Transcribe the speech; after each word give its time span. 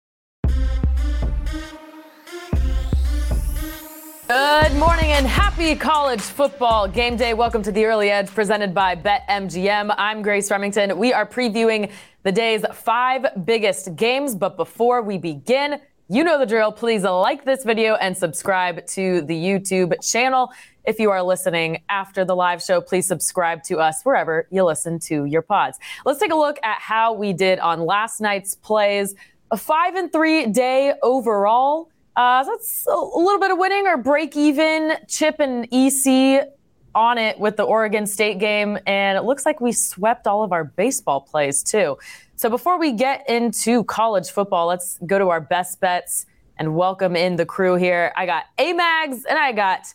Good 4.27 4.73
morning 4.73 5.11
and 5.11 5.27
happy 5.27 5.75
college 5.75 6.21
football 6.21 6.87
game 6.87 7.15
day. 7.15 7.35
Welcome 7.35 7.61
to 7.61 7.71
the 7.71 7.85
Early 7.85 8.09
Edge 8.09 8.29
presented 8.29 8.73
by 8.73 8.95
BetMGM. 8.95 9.93
I'm 9.99 10.23
Grace 10.23 10.49
Remington. 10.49 10.97
We 10.97 11.13
are 11.13 11.27
previewing 11.27 11.91
the 12.23 12.31
day's 12.31 12.65
five 12.73 13.45
biggest 13.45 13.95
games. 13.95 14.33
But 14.33 14.57
before 14.57 15.03
we 15.03 15.19
begin, 15.19 15.79
you 16.09 16.23
know 16.23 16.37
the 16.37 16.45
drill. 16.45 16.71
Please 16.71 17.03
like 17.03 17.45
this 17.45 17.63
video 17.63 17.95
and 17.95 18.15
subscribe 18.17 18.85
to 18.87 19.21
the 19.21 19.35
YouTube 19.35 19.93
channel. 20.05 20.51
If 20.83 20.99
you 20.99 21.11
are 21.11 21.23
listening 21.23 21.81
after 21.87 22.25
the 22.25 22.35
live 22.35 22.61
show, 22.61 22.81
please 22.81 23.07
subscribe 23.07 23.63
to 23.63 23.77
us 23.77 24.01
wherever 24.03 24.47
you 24.51 24.65
listen 24.65 24.99
to 24.99 25.23
your 25.25 25.41
pods. 25.41 25.79
Let's 26.05 26.19
take 26.19 26.33
a 26.33 26.35
look 26.35 26.59
at 26.61 26.79
how 26.81 27.13
we 27.13 27.31
did 27.31 27.59
on 27.59 27.85
last 27.85 28.19
night's 28.19 28.55
plays. 28.55 29.15
A 29.51 29.57
five 29.57 29.95
and 29.95 30.11
three 30.11 30.45
day 30.47 30.93
overall. 31.01 31.89
Uh, 32.15 32.43
that's 32.43 32.85
a 32.85 32.95
little 32.95 33.39
bit 33.39 33.51
of 33.51 33.57
winning 33.57 33.87
or 33.87 33.97
break 33.97 34.35
even. 34.35 34.97
Chip 35.07 35.39
and 35.39 35.67
EC 35.71 36.49
on 36.95 37.17
it 37.17 37.39
with 37.39 37.57
the 37.57 37.63
Oregon 37.63 38.05
State 38.05 38.39
game, 38.39 38.77
and 38.85 39.17
it 39.17 39.23
looks 39.23 39.45
like 39.45 39.61
we 39.61 39.71
swept 39.71 40.27
all 40.27 40.43
of 40.43 40.51
our 40.51 40.63
baseball 40.63 41.21
plays 41.21 41.63
too. 41.63 41.97
So 42.35 42.49
before 42.49 42.77
we 42.79 42.91
get 42.91 43.27
into 43.29 43.83
college 43.85 44.29
football, 44.29 44.67
let's 44.67 44.99
go 45.05 45.17
to 45.17 45.29
our 45.29 45.41
best 45.41 45.79
bets 45.79 46.25
and 46.57 46.75
welcome 46.75 47.15
in 47.15 47.35
the 47.35 47.45
crew 47.45 47.75
here. 47.75 48.11
I 48.15 48.25
got 48.25 48.43
Amags 48.57 49.23
and 49.29 49.37
I 49.39 49.51
got 49.51 49.93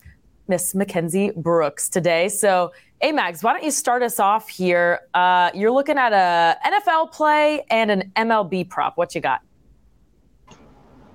Miss 0.49 0.75
Mackenzie 0.75 1.31
Brooks 1.37 1.89
today. 1.89 2.29
So 2.29 2.73
Amags, 3.03 3.45
why 3.45 3.53
don't 3.53 3.65
you 3.65 3.71
start 3.71 4.03
us 4.03 4.19
off 4.19 4.49
here? 4.49 5.01
Uh, 5.15 5.51
you're 5.55 5.71
looking 5.71 5.99
at 5.99 6.13
a 6.13 6.57
NFL 6.67 7.13
play 7.13 7.65
and 7.71 7.91
an 7.91 8.13
MLB 8.17 8.69
prop. 8.69 8.97
What 8.97 9.15
you 9.15 9.21
got? 9.21 9.41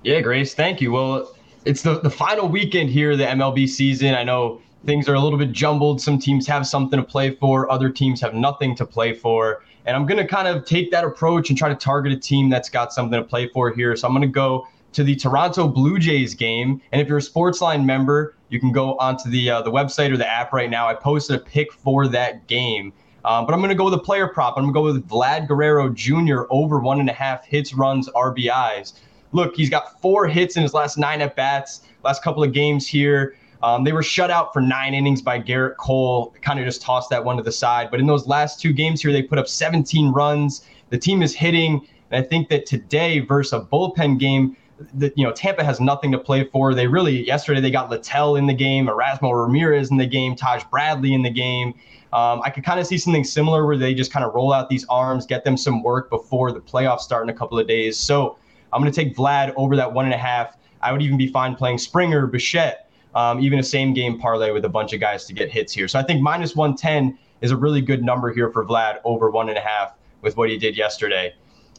Yeah, 0.04 0.22
Grace, 0.22 0.54
thank 0.54 0.82
you. 0.82 0.92
Well, 0.92 1.34
it's 1.66 1.82
the, 1.82 2.00
the 2.00 2.10
final 2.10 2.48
weekend 2.48 2.90
here, 2.90 3.16
the 3.16 3.26
MLB 3.26 3.68
season. 3.68 4.16
I 4.16 4.24
know 4.24 4.62
things 4.86 5.08
are 5.08 5.16
a 5.16 5.20
little 5.20 5.40
bit 5.40 5.52
jumbled. 5.52 6.02
Some 6.02 6.20
teams 6.20 6.48
have 6.48 6.68
something 6.68 7.00
to 7.00 7.06
play 7.06 7.32
for, 7.32 7.72
other 7.72 7.90
teams 7.90 8.22
have 8.22 8.34
nothing 8.34 8.76
to 8.76 8.86
play 8.86 9.14
for. 9.14 9.64
And 9.86 9.96
I'm 9.96 10.06
going 10.06 10.18
to 10.18 10.28
kind 10.28 10.48
of 10.48 10.66
take 10.66 10.92
that 10.92 11.04
approach 11.04 11.50
and 11.50 11.58
try 11.58 11.70
to 11.70 11.76
target 11.76 12.14
a 12.14 12.18
team 12.18 12.50
that's 12.50 12.70
got 12.70 12.94
something 12.94 13.20
to 13.20 13.26
play 13.26 13.48
for 13.50 13.72
here. 13.72 13.96
So 13.96 14.08
I'm 14.08 14.14
going 14.14 14.22
to 14.22 14.28
go 14.28 14.68
to 14.94 15.04
the 15.04 15.16
Toronto 15.16 15.68
Blue 15.68 16.00
Jays 16.00 16.36
game. 16.36 16.82
And 16.92 17.02
if 17.02 17.08
you're 17.08 17.18
a 17.18 17.22
Sportsline 17.22 17.84
member, 17.84 18.36
you 18.50 18.60
can 18.60 18.72
go 18.72 18.96
onto 18.98 19.30
the 19.30 19.50
uh, 19.50 19.62
the 19.62 19.72
website 19.72 20.12
or 20.12 20.18
the 20.18 20.30
app 20.30 20.54
right 20.54 20.70
now. 20.70 20.88
I 20.88 20.94
posted 20.94 21.36
a 21.36 21.40
pick 21.40 21.74
for 21.74 22.08
that 22.10 22.48
game. 22.48 22.94
Um, 23.26 23.46
but 23.46 23.54
I'm 23.54 23.60
going 23.60 23.70
to 23.70 23.76
go 23.76 23.86
with 23.86 23.94
a 23.94 24.00
player 24.00 24.28
prop. 24.28 24.58
I'm 24.58 24.64
going 24.64 24.74
to 24.74 24.80
go 24.80 24.84
with 24.84 25.10
Vlad 25.10 25.48
Guerrero 25.48 25.90
Jr. 25.90 26.44
over 26.50 26.80
one 26.80 27.00
and 27.00 27.10
a 27.10 27.14
half 27.14 27.46
hits, 27.46 27.74
runs, 27.74 28.10
RBIs 28.10 28.94
look, 29.34 29.56
he's 29.56 29.70
got 29.70 30.00
four 30.02 30.28
hits 30.28 30.56
in 30.56 30.64
his 30.64 30.74
last 30.74 30.98
nine 30.98 31.22
at 31.22 31.36
bats, 31.36 31.82
last 32.04 32.24
couple 32.24 32.44
of 32.44 32.54
games 32.54 32.88
here. 32.88 33.36
Um, 33.64 33.86
they 33.86 33.94
were 33.94 34.04
shut 34.04 34.30
out 34.30 34.52
for 34.52 34.62
nine 34.62 34.94
innings 34.94 35.22
by 35.22 35.40
Gerrit 35.40 35.78
Cole. 35.78 36.36
Kind 36.42 36.60
of 36.60 36.66
just 36.66 36.82
tossed 36.82 37.10
that 37.10 37.24
one 37.24 37.38
to 37.38 37.44
the 37.44 37.52
side. 37.52 37.90
But 37.90 38.02
in 38.02 38.06
those 38.08 38.28
last 38.28 38.60
two 38.60 38.74
games 38.74 39.02
here, 39.02 39.14
they 39.14 39.24
put 39.24 39.40
up 39.40 39.48
17 39.48 40.12
runs. 40.12 40.66
The 40.90 40.98
team 40.98 41.24
is 41.24 41.34
hitting. 41.34 41.88
And 42.12 42.24
I 42.24 42.28
think 42.28 42.50
that 42.50 42.66
today 42.66 43.20
versus 43.22 43.54
a 43.54 43.62
bullpen 43.62 44.20
game, 44.20 44.58
that 44.96 45.18
you 45.18 45.24
know 45.24 45.32
Tampa 45.32 45.64
has 45.64 45.80
nothing 45.80 46.12
to 46.12 46.18
play 46.18 46.44
for. 46.44 46.74
They 46.74 46.88
really 46.88 47.26
yesterday 47.26 47.62
they 47.62 47.72
got 47.72 47.90
Littell 47.90 48.36
in 48.36 48.48
the 48.48 48.54
game, 48.54 48.88
Erasmo 48.88 49.32
Ramirez 49.34 49.92
in 49.92 49.98
the 49.98 50.06
game, 50.06 50.36
Taj 50.36 50.64
Bradley 50.66 51.14
in 51.14 51.22
the 51.22 51.30
game. 51.30 51.74
Um, 52.12 52.42
I 52.44 52.50
could 52.50 52.64
kind 52.64 52.80
of 52.80 52.86
see 52.86 52.98
something 52.98 53.24
similar 53.24 53.66
where 53.66 53.78
they 53.78 53.94
just 53.94 54.12
kind 54.12 54.26
of 54.26 54.36
roll 54.36 54.54
out 54.54 54.70
these 54.70 54.86
arms, 54.86 55.26
get 55.26 55.44
them 55.44 55.58
some 55.58 55.82
work 55.82 56.10
before 56.10 56.52
the 56.52 56.60
playoffs 56.60 57.00
start 57.00 57.24
in 57.24 57.30
a 57.30 57.34
couple 57.34 57.58
of 57.58 57.68
days. 57.68 57.98
So 57.98 58.38
I'm 58.72 58.82
going 58.82 58.92
to 58.92 58.96
take 58.96 59.16
Vlad 59.16 59.54
over 59.56 59.76
that 59.76 59.92
one 59.92 60.06
and 60.06 60.14
a 60.14 60.18
half. 60.18 60.58
I 60.82 60.92
would 60.92 61.02
even 61.02 61.18
be 61.18 61.28
fine 61.28 61.56
playing 61.56 61.80
Springer, 61.80 62.28
Bichette, 62.28 62.83
um, 63.16 63.40
even 63.40 63.60
a 63.60 63.64
same 63.64 63.94
game 63.94 64.20
parlay 64.20 64.52
with 64.52 64.66
a 64.66 64.70
bunch 64.70 64.94
of 64.94 65.00
guys 65.00 65.26
to 65.26 65.34
get 65.34 65.52
hits 65.52 65.74
here. 65.74 65.88
So 65.88 66.00
I 66.00 66.04
think 66.04 66.22
minus 66.22 66.56
110 66.56 67.18
is 67.42 67.52
a 67.52 67.58
really 67.58 67.82
good 67.82 68.04
number 68.04 68.34
here 68.34 68.50
for 68.52 68.66
Vlad 68.66 69.00
over 69.04 69.30
one 69.30 69.50
and 69.50 69.58
a 69.58 69.62
half 69.62 69.94
with 70.22 70.38
what 70.38 70.50
he 70.50 70.58
did 70.58 70.78
yesterday. 70.78 71.34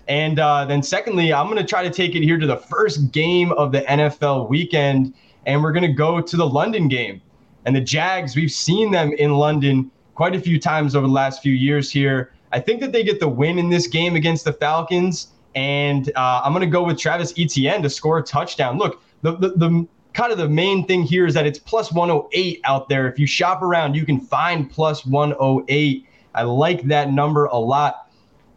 And 0.07 0.39
uh, 0.39 0.67
then, 0.67 0.83
secondly, 0.83 1.33
I'm 1.33 1.47
going 1.47 1.59
to 1.59 1.65
try 1.65 1.83
to 1.83 1.91
take 1.91 2.15
it 2.15 2.23
here 2.23 2.39
to 2.39 2.47
the 2.47 2.59
first 2.59 3.11
game 3.11 3.53
of 3.53 3.73
the 3.73 3.81
NFL 3.83 4.51
weekend, 4.51 5.15
and 5.47 5.63
we're 5.63 5.73
going 5.73 5.87
to 5.87 5.93
go 5.93 6.21
to 6.21 6.37
the 6.37 6.47
London 6.47 6.89
game. 6.89 7.23
And 7.65 7.75
the 7.75 7.81
Jags, 7.81 8.37
we've 8.37 8.53
seen 8.53 8.91
them 8.91 9.13
in 9.13 9.35
London 9.35 9.91
quite 10.15 10.35
a 10.35 10.41
few 10.41 10.61
times 10.61 10.95
over 10.95 11.07
the 11.07 11.13
last 11.13 11.43
few 11.43 11.53
years 11.53 11.91
here. 11.91 12.33
I 12.53 12.61
think 12.61 12.81
that 12.83 12.93
they 12.93 13.03
get 13.03 13.19
the 13.19 13.29
win 13.29 13.59
in 13.59 13.71
this 13.71 13.87
game 13.87 14.15
against 14.15 14.45
the 14.45 14.53
Falcons. 14.53 15.29
And 15.55 16.11
uh, 16.17 16.43
I'm 16.45 16.53
going 16.53 16.61
to 16.61 16.71
go 16.71 16.83
with 16.85 16.99
Travis 16.99 17.33
Etienne 17.39 17.83
to 17.83 17.91
score 17.91 18.19
a 18.19 18.23
touchdown. 18.23 18.77
Look, 18.77 19.03
the, 19.23 19.37
the, 19.37 19.49
the 19.51 19.89
kind 20.15 20.33
of 20.33 20.39
the 20.39 20.49
main 20.49 20.87
thing 20.87 21.03
here 21.03 21.27
is 21.27 21.35
that 21.35 21.47
it's 21.47 21.59
plus 21.59 21.93
108 21.93 22.61
out 22.65 22.89
there. 22.89 23.09
If 23.09 23.19
you 23.19 23.27
shop 23.27 23.63
around, 23.63 23.95
you 23.95 24.07
can 24.07 24.21
find 24.21 24.71
plus 24.71 25.05
108. 25.05 26.07
I 26.35 26.43
like 26.43 26.83
that 26.85 27.13
number 27.13 27.47
a 27.47 27.57
lot. 27.57 28.11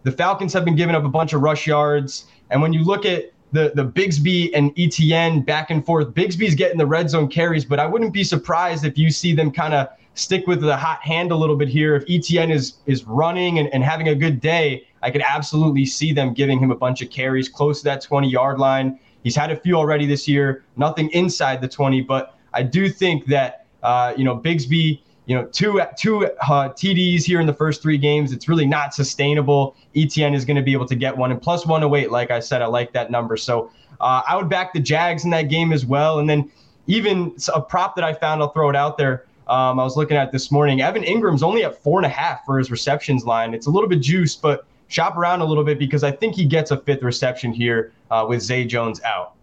The 0.03 0.11
Falcons 0.11 0.53
have 0.53 0.63
been 0.63 0.75
giving 0.75 0.95
up 0.95 1.03
a 1.03 1.09
bunch 1.09 1.33
of 1.33 1.41
rush 1.41 1.67
yards. 1.67 2.27
And 2.49 2.61
when 2.61 2.73
you 2.73 2.83
look 2.83 3.05
at 3.05 3.33
the, 3.51 3.71
the 3.75 3.85
Bigsby 3.85 4.51
and 4.53 4.71
Etienne 4.77 5.41
back 5.41 5.69
and 5.69 5.85
forth, 5.85 6.13
Bigsby's 6.13 6.55
getting 6.55 6.77
the 6.77 6.85
red 6.85 7.09
zone 7.09 7.27
carries, 7.27 7.65
but 7.65 7.79
I 7.79 7.87
wouldn't 7.87 8.13
be 8.13 8.23
surprised 8.23 8.85
if 8.85 8.97
you 8.97 9.09
see 9.09 9.33
them 9.33 9.51
kind 9.51 9.73
of 9.73 9.87
stick 10.13 10.47
with 10.47 10.61
the 10.61 10.75
hot 10.75 11.01
hand 11.01 11.31
a 11.31 11.35
little 11.35 11.55
bit 11.55 11.69
here. 11.69 11.95
If 11.95 12.03
Etienne 12.09 12.51
is 12.51 12.75
is 12.85 13.05
running 13.05 13.59
and, 13.59 13.69
and 13.73 13.83
having 13.83 14.09
a 14.09 14.15
good 14.15 14.41
day, 14.41 14.87
I 15.01 15.11
could 15.11 15.21
absolutely 15.21 15.85
see 15.85 16.11
them 16.11 16.33
giving 16.33 16.59
him 16.59 16.71
a 16.71 16.75
bunch 16.75 17.01
of 17.01 17.09
carries 17.09 17.49
close 17.49 17.79
to 17.79 17.85
that 17.85 18.01
20 18.01 18.29
yard 18.29 18.59
line. 18.59 18.99
He's 19.23 19.35
had 19.35 19.51
a 19.51 19.55
few 19.55 19.75
already 19.75 20.05
this 20.05 20.27
year, 20.27 20.63
nothing 20.75 21.09
inside 21.11 21.61
the 21.61 21.67
20, 21.67 22.01
but 22.01 22.37
I 22.53 22.63
do 22.63 22.89
think 22.89 23.25
that 23.27 23.65
uh, 23.83 24.13
you 24.17 24.23
know 24.23 24.37
Bigsby, 24.37 24.99
you 25.25 25.35
know 25.35 25.45
two 25.45 25.81
two 25.97 26.25
uh, 26.25 26.69
TDs 26.69 27.23
here 27.23 27.39
in 27.39 27.47
the 27.47 27.53
first 27.53 27.81
three 27.81 27.97
games. 27.97 28.31
It's 28.31 28.47
really 28.47 28.65
not 28.65 28.93
sustainable. 28.93 29.75
Etienne 29.95 30.33
is 30.33 30.45
going 30.45 30.57
to 30.57 30.63
be 30.63 30.73
able 30.73 30.87
to 30.87 30.95
get 30.95 31.15
one 31.15 31.31
and 31.31 31.41
plus 31.41 31.65
108. 31.65 32.11
Like 32.11 32.31
I 32.31 32.39
said, 32.39 32.61
I 32.61 32.65
like 32.65 32.93
that 32.93 33.11
number. 33.11 33.37
So 33.37 33.71
uh, 33.99 34.21
I 34.27 34.35
would 34.35 34.49
back 34.49 34.73
the 34.73 34.79
Jags 34.79 35.23
in 35.25 35.29
that 35.31 35.43
game 35.43 35.71
as 35.73 35.85
well, 35.85 36.19
and 36.19 36.29
then 36.29 36.51
even 36.87 37.35
a 37.53 37.61
prop 37.61 37.95
that 37.95 38.03
I 38.03 38.13
found, 38.13 38.41
I'll 38.41 38.51
throw 38.51 38.69
it 38.69 38.75
out 38.75 38.97
there. 38.97 39.25
Um, 39.47 39.79
I 39.79 39.83
was 39.83 39.95
looking 39.95 40.17
at 40.17 40.31
this 40.31 40.51
morning. 40.51 40.81
Evan 40.81 41.03
Engram's 41.03 41.43
only 41.43 41.63
at 41.63 41.81
four 41.81 41.99
and 41.99 42.05
a 42.05 42.09
half 42.09 42.45
for 42.45 42.57
his 42.57 42.69
receptions 42.69 43.25
line. 43.25 43.53
It's 43.53 43.67
a 43.67 43.69
little 43.69 43.87
bit 43.87 44.01
juiced, 44.01 44.41
but 44.41 44.65
shop 44.87 45.17
around 45.17 45.41
a 45.41 45.45
little 45.45 45.63
bit 45.63 45.79
because 45.79 46.03
I 46.03 46.11
think 46.11 46.35
he 46.35 46.45
gets 46.45 46.71
a 46.71 46.77
fifth 46.77 47.03
reception 47.03 47.51
here 47.53 47.91
uh, 48.09 48.25
with 48.27 48.41
Zay 48.41 48.65
Jones 48.65 49.01
out. 49.03 49.33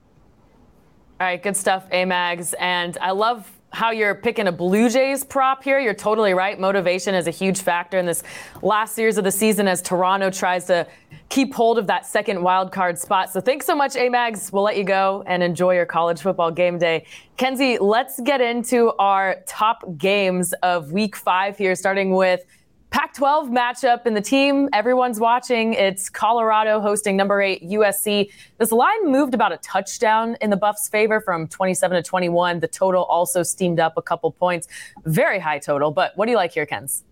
All 1.20 1.28
right, 1.28 1.42
good 1.42 1.56
stuff, 1.56 1.88
Amags. 1.90 2.54
And 2.58 2.98
I 3.00 3.12
love 3.12 3.50
how 3.74 3.90
you're 3.90 4.14
picking 4.14 4.46
a 4.46 4.52
Blue 4.52 4.88
Jays 4.88 5.24
prop 5.24 5.64
here. 5.64 5.80
You're 5.80 5.94
totally 5.94 6.32
right. 6.32 6.58
Motivation 6.58 7.14
is 7.14 7.26
a 7.26 7.30
huge 7.30 7.60
factor 7.60 7.98
in 7.98 8.06
this 8.06 8.22
last 8.62 8.94
series 8.94 9.18
of 9.18 9.24
the 9.24 9.32
season 9.32 9.66
as 9.66 9.82
Toronto 9.82 10.30
tries 10.30 10.66
to 10.66 10.86
keep 11.28 11.52
hold 11.52 11.78
of 11.78 11.86
that 11.88 12.06
second 12.06 12.40
wild 12.40 12.70
card 12.70 12.98
spot. 12.98 13.30
So 13.30 13.40
thanks 13.40 13.66
so 13.66 13.74
much, 13.74 13.94
Amags. 13.94 14.52
We'll 14.52 14.62
let 14.62 14.76
you 14.76 14.84
go 14.84 15.24
and 15.26 15.42
enjoy 15.42 15.74
your 15.74 15.86
college 15.86 16.20
football 16.20 16.52
game 16.52 16.78
day. 16.78 17.04
Kenzie, 17.36 17.78
let's 17.78 18.20
get 18.20 18.40
into 18.40 18.92
our 18.98 19.42
top 19.46 19.84
games 19.98 20.52
of 20.62 20.92
week 20.92 21.16
five 21.16 21.58
here, 21.58 21.74
starting 21.74 22.14
with 22.14 22.44
Pac 22.94 23.12
12 23.14 23.48
matchup 23.48 24.06
in 24.06 24.14
the 24.14 24.20
team 24.20 24.68
everyone's 24.72 25.18
watching. 25.18 25.72
It's 25.74 26.08
Colorado 26.08 26.78
hosting 26.78 27.16
number 27.16 27.42
eight 27.42 27.60
USC. 27.68 28.30
This 28.58 28.70
line 28.70 29.10
moved 29.10 29.34
about 29.34 29.50
a 29.50 29.56
touchdown 29.56 30.36
in 30.40 30.50
the 30.50 30.56
Buffs' 30.56 30.88
favor 30.88 31.20
from 31.20 31.48
27 31.48 31.96
to 31.96 32.08
21. 32.08 32.60
The 32.60 32.68
total 32.68 33.02
also 33.06 33.42
steamed 33.42 33.80
up 33.80 33.94
a 33.96 34.02
couple 34.02 34.30
points. 34.30 34.68
Very 35.06 35.40
high 35.40 35.58
total. 35.58 35.90
But 35.90 36.12
what 36.16 36.26
do 36.26 36.30
you 36.30 36.36
like 36.36 36.52
here, 36.52 36.66
Kens? 36.66 37.02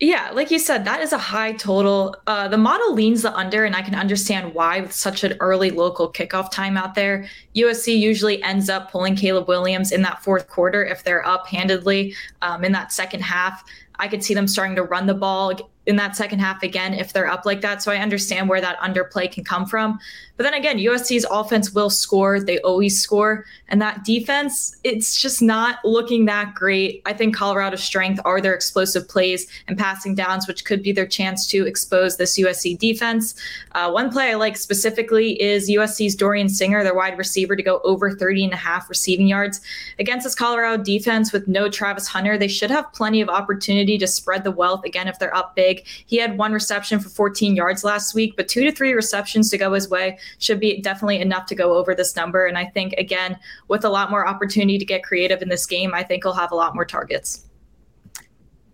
Yeah, 0.00 0.30
like 0.32 0.52
you 0.52 0.60
said, 0.60 0.84
that 0.84 1.02
is 1.02 1.12
a 1.12 1.18
high 1.18 1.52
total. 1.52 2.14
Uh, 2.28 2.46
the 2.46 2.56
model 2.56 2.94
leans 2.94 3.22
the 3.22 3.36
under, 3.36 3.64
and 3.64 3.74
I 3.74 3.82
can 3.82 3.96
understand 3.96 4.54
why 4.54 4.80
with 4.80 4.92
such 4.92 5.24
an 5.24 5.36
early 5.40 5.72
local 5.72 6.10
kickoff 6.10 6.52
time 6.52 6.76
out 6.76 6.94
there. 6.94 7.28
USC 7.56 7.98
usually 7.98 8.40
ends 8.44 8.70
up 8.70 8.92
pulling 8.92 9.16
Caleb 9.16 9.48
Williams 9.48 9.90
in 9.90 10.02
that 10.02 10.22
fourth 10.22 10.48
quarter 10.48 10.84
if 10.84 11.02
they're 11.02 11.26
up 11.26 11.48
handedly 11.48 12.14
um, 12.42 12.64
in 12.64 12.70
that 12.72 12.92
second 12.92 13.22
half. 13.22 13.64
I 13.98 14.08
could 14.08 14.22
see 14.22 14.34
them 14.34 14.46
starting 14.46 14.76
to 14.76 14.82
run 14.82 15.06
the 15.06 15.14
ball 15.14 15.52
in 15.86 15.96
that 15.96 16.16
second 16.16 16.38
half 16.38 16.62
again 16.62 16.94
if 16.94 17.12
they're 17.12 17.30
up 17.30 17.46
like 17.46 17.62
that. 17.62 17.82
So 17.82 17.90
I 17.90 17.96
understand 17.96 18.48
where 18.48 18.60
that 18.60 18.78
underplay 18.78 19.30
can 19.30 19.42
come 19.44 19.66
from. 19.66 19.98
But 20.36 20.44
then 20.44 20.54
again, 20.54 20.78
USC's 20.78 21.26
offense 21.30 21.72
will 21.72 21.90
score. 21.90 22.40
They 22.40 22.60
always 22.60 23.02
score. 23.02 23.44
And 23.68 23.82
that 23.82 24.04
defense, 24.04 24.76
it's 24.84 25.20
just 25.20 25.42
not 25.42 25.84
looking 25.84 26.24
that 26.24 26.54
great. 26.54 27.02
I 27.04 27.12
think 27.12 27.36
Colorado's 27.36 27.82
strength 27.82 28.20
are 28.24 28.40
their 28.40 28.54
explosive 28.54 29.08
plays 29.08 29.46
and 29.66 29.76
passing 29.76 30.14
downs, 30.14 30.48
which 30.48 30.64
could 30.64 30.82
be 30.82 30.92
their 30.92 31.06
chance 31.06 31.46
to 31.48 31.66
expose 31.66 32.16
this 32.16 32.38
USC 32.38 32.78
defense. 32.78 33.34
Uh, 33.72 33.90
one 33.90 34.10
play 34.10 34.30
I 34.30 34.34
like 34.34 34.56
specifically 34.56 35.40
is 35.40 35.70
USC's 35.70 36.14
Dorian 36.14 36.48
Singer, 36.48 36.82
their 36.82 36.94
wide 36.94 37.18
receiver, 37.18 37.56
to 37.56 37.62
go 37.62 37.80
over 37.84 38.10
30 38.10 38.44
and 38.44 38.52
a 38.52 38.56
half 38.56 38.88
receiving 38.88 39.28
yards. 39.28 39.60
Against 39.98 40.24
this 40.24 40.34
Colorado 40.34 40.82
defense 40.82 41.32
with 41.32 41.46
no 41.46 41.68
Travis 41.68 42.06
Hunter, 42.06 42.38
they 42.38 42.48
should 42.48 42.70
have 42.70 42.92
plenty 42.92 43.20
of 43.20 43.28
opportunity 43.28 43.98
to 43.98 44.06
spread 44.06 44.44
the 44.44 44.50
wealth 44.50 44.84
again 44.84 45.08
if 45.08 45.18
they're 45.18 45.34
up 45.36 45.54
big. 45.54 45.86
He 46.06 46.16
had 46.16 46.38
one 46.38 46.52
reception 46.52 47.00
for 47.00 47.08
14 47.08 47.54
yards 47.54 47.84
last 47.84 48.14
week, 48.14 48.34
but 48.36 48.48
two 48.48 48.64
to 48.64 48.72
three 48.72 48.92
receptions 48.92 49.50
to 49.50 49.58
go 49.58 49.72
his 49.72 49.88
way 49.88 50.18
should 50.38 50.60
be 50.60 50.80
definitely 50.80 51.20
enough 51.20 51.46
to 51.46 51.54
go 51.54 51.74
over 51.74 51.94
this 51.94 52.16
number. 52.16 52.46
And 52.46 52.56
I 52.56 52.64
think, 52.64 52.94
again, 52.94 53.38
with 53.68 53.84
a 53.84 53.88
lot 53.88 54.10
more 54.10 54.26
opportunity 54.26 54.78
to 54.78 54.84
get 54.84 55.02
creative 55.02 55.42
in 55.42 55.48
this 55.48 55.66
game, 55.66 55.94
I 55.94 56.02
think 56.02 56.24
he'll 56.24 56.32
have 56.32 56.52
a 56.52 56.56
lot 56.56 56.74
more 56.74 56.84
targets. 56.84 57.46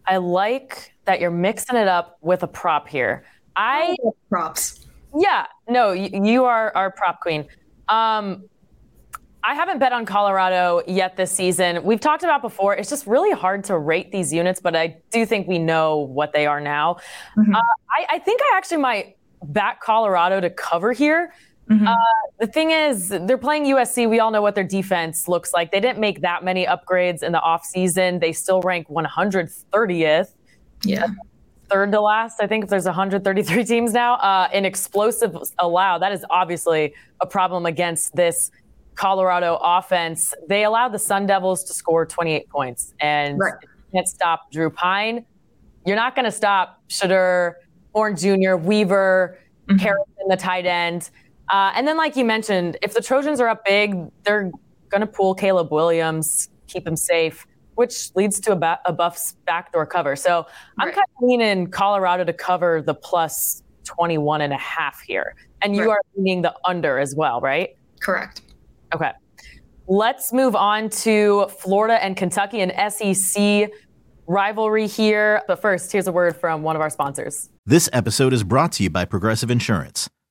I 0.07 0.19
like 0.19 0.95
that 1.05 1.21
you're 1.21 1.31
mixing 1.31 1.77
it 1.77 1.89
up 1.89 2.19
with 2.21 2.43
a 2.43 2.49
prop 2.49 2.89
here. 2.89 3.25
I 3.57 3.97
props. 4.29 4.87
Yeah, 5.17 5.47
no, 5.69 5.93
you, 5.93 6.11
you 6.25 6.45
are 6.45 6.73
our 6.75 6.91
prop 6.91 7.21
queen. 7.21 7.47
Um, 7.89 8.49
I 9.47 9.55
haven't 9.55 9.79
bet 9.79 9.93
on 9.93 10.07
Colorado 10.07 10.83
yet 10.87 11.17
this 11.17 11.31
season. 11.31 11.85
We've 11.85 12.01
talked 12.01 12.25
about 12.25 12.41
before. 12.41 12.75
It's 12.75 12.89
just 12.89 13.07
really 13.07 13.31
hard 13.31 13.63
to 13.65 13.79
rate 13.79 14.11
these 14.11 14.33
units, 14.33 14.59
but 14.59 14.75
I 14.75 14.97
do 15.11 15.27
think 15.27 15.47
we 15.47 15.59
know 15.59 15.99
what 15.99 16.33
they 16.33 16.47
are 16.47 16.61
now. 16.61 16.97
Mm-hmm. 17.37 17.55
Uh, 17.55 17.59
I, 17.59 18.07
I, 18.13 18.19
think 18.21 18.41
I 18.41 18.57
actually 18.57 18.79
might 18.79 19.19
back 19.43 19.83
Colorado 19.83 20.41
to 20.41 20.49
cover 20.49 20.93
here. 20.93 21.35
Mm-hmm. 21.71 21.87
Uh, 21.87 21.95
the 22.45 22.53
thing 22.53 22.73
is, 22.73 23.09
they're 23.09 23.39
playing 23.39 23.65
USC. 23.65 24.09
We 24.09 24.21
all 24.21 24.31
know 24.31 24.43
what 24.43 24.55
their 24.55 24.65
defense 24.65 25.29
looks 25.29 25.55
like. 25.55 25.73
They 25.73 25.81
didn't 25.81 25.99
make 25.99 26.21
that 26.21 26.45
many 26.45 26.67
upgrades 26.67 27.23
in 27.23 27.33
the 27.33 27.39
offseason. 27.39 28.21
They 28.21 28.33
still 28.33 28.61
rank 28.61 28.87
130th. 28.89 30.35
Yeah. 30.85 31.07
Third 31.71 31.93
to 31.93 32.01
last, 32.03 32.43
I 32.43 32.47
think, 32.47 32.65
if 32.65 32.71
there's 32.71 32.85
133 32.85 33.65
teams 33.73 33.95
now. 33.95 34.17
Uh, 34.17 34.49
in 34.53 34.67
explosives 34.67 35.55
allowed, 35.59 36.03
that 36.03 36.13
is 36.13 36.23
obviously 36.29 36.93
a 37.23 37.27
problem 37.27 37.65
against 37.65 38.15
this 38.15 38.51
Colorado 38.95 39.59
offense. 39.63 40.35
They 40.47 40.65
allowed 40.65 40.93
the 40.93 40.99
Sun 40.99 41.27
Devils 41.27 41.65
to 41.65 41.73
score 41.73 42.05
28 42.05 42.47
points, 42.51 42.93
and 43.01 43.39
right. 43.39 43.55
can't 43.91 44.07
stop 44.07 44.53
Drew 44.53 44.69
Pyne. 44.69 45.25
You're 45.87 45.97
not 45.97 46.15
going 46.15 46.27
to 46.27 46.31
stop 46.31 46.83
Shedeur, 46.91 47.55
Horn 47.95 48.17
Jr., 48.17 48.57
Weaver, 48.57 49.39
mm-hmm. 49.67 49.79
Harrison, 49.79 50.29
the 50.29 50.37
tight 50.37 50.67
end. 50.67 51.09
Uh, 51.51 51.73
and 51.75 51.87
then, 51.87 51.97
like 51.97 52.17
you 52.17 52.25
mentioned, 52.25 52.77
if 52.83 52.95
the 52.95 53.03
Trojans 53.03 53.41
are 53.41 53.49
up 53.49 53.65
big, 53.65 54.11
they're 54.25 54.51
going 54.89 55.01
to 55.01 55.07
pull 55.07 55.35
Caleb 55.35 55.71
Williams, 55.71 56.49
keep 56.67 56.87
him 56.87 56.97
safe, 56.97 57.47
which 57.75 58.15
leads 58.15 58.41
to 58.41 58.53
a, 58.53 58.57
ba- 58.57 58.81
a 58.87 58.93
Buffs 58.93 59.37
backdoor 59.47 59.87
cover. 59.87 60.17
So 60.17 60.47
I'm 60.79 60.89
kind 60.93 61.05
of 61.17 61.23
leaning 61.23 61.67
Colorado 61.69 62.25
to 62.25 62.33
cover 62.33 62.81
the 62.81 62.95
plus 62.95 63.63
21 63.85 64.41
and 64.41 64.53
a 64.53 64.59
half 64.59 65.01
here. 65.03 65.35
And 65.63 65.75
you 65.75 65.83
right. 65.83 65.91
are 65.91 66.01
leaning 66.17 66.43
the 66.43 66.55
under 66.65 66.99
as 66.99 67.15
well, 67.15 67.41
right? 67.41 67.77
Correct. 68.01 68.43
Okay. 68.95 69.11
Let's 69.87 70.33
move 70.33 70.57
on 70.57 70.89
to 70.91 71.47
Florida 71.59 72.03
and 72.03 72.17
Kentucky, 72.17 72.61
an 72.61 72.73
SEC 72.91 73.71
rivalry 74.27 74.87
here. 74.87 75.43
But 75.47 75.61
first, 75.61 75.93
here's 75.93 76.07
a 76.07 76.13
word 76.13 76.37
from 76.37 76.63
one 76.63 76.77
of 76.77 76.83
our 76.83 76.91
sponsors. 76.91 77.51
This 77.67 77.89
episode 77.93 78.33
is 78.33 78.45
brought 78.45 78.73
to 78.73 78.83
you 78.83 78.91
by 78.91 79.05
Progressive 79.05 79.51
Insurance. 79.51 80.09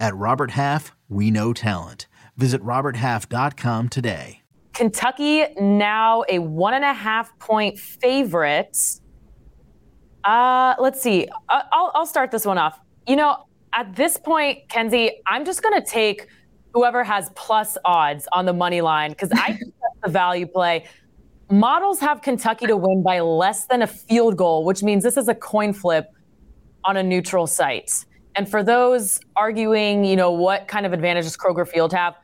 At 0.00 0.14
Robert 0.16 0.52
Half, 0.52 0.92
we 1.08 1.30
know 1.30 1.52
talent. 1.52 2.06
Visit 2.36 2.62
RobertHalf.com 2.62 3.88
today. 3.88 4.42
Kentucky 4.72 5.44
now 5.60 6.24
a 6.28 6.38
one 6.38 6.74
and 6.74 6.84
a 6.84 6.92
half 6.94 7.38
point 7.38 7.78
favorite. 7.78 8.76
Uh, 10.24 10.74
let's 10.78 11.00
see. 11.00 11.28
I'll, 11.48 11.92
I'll 11.94 12.06
start 12.06 12.30
this 12.30 12.46
one 12.46 12.58
off. 12.58 12.78
You 13.06 13.16
know, 13.16 13.46
at 13.74 13.94
this 13.96 14.16
point, 14.16 14.68
Kenzie, 14.68 15.20
I'm 15.26 15.44
just 15.44 15.62
going 15.62 15.80
to 15.80 15.86
take 15.86 16.26
whoever 16.72 17.04
has 17.04 17.30
plus 17.34 17.76
odds 17.84 18.28
on 18.32 18.46
the 18.46 18.52
money 18.52 18.80
line 18.80 19.10
because 19.10 19.30
I 19.32 19.48
think 19.48 19.74
that's 19.80 20.00
the 20.04 20.10
value 20.10 20.46
play. 20.46 20.86
Models 21.50 22.00
have 22.00 22.22
Kentucky 22.22 22.66
to 22.66 22.76
win 22.76 23.02
by 23.02 23.20
less 23.20 23.66
than 23.66 23.82
a 23.82 23.86
field 23.86 24.36
goal, 24.36 24.64
which 24.64 24.82
means 24.82 25.02
this 25.02 25.16
is 25.18 25.28
a 25.28 25.34
coin 25.34 25.74
flip 25.74 26.06
on 26.84 26.96
a 26.96 27.02
neutral 27.02 27.46
site. 27.46 28.06
And 28.34 28.48
for 28.48 28.62
those 28.62 29.20
arguing, 29.36 30.04
you 30.04 30.16
know, 30.16 30.30
what 30.30 30.68
kind 30.68 30.86
of 30.86 30.92
advantages 30.92 31.36
Kroger 31.36 31.68
Field 31.68 31.92
have, 31.92 32.16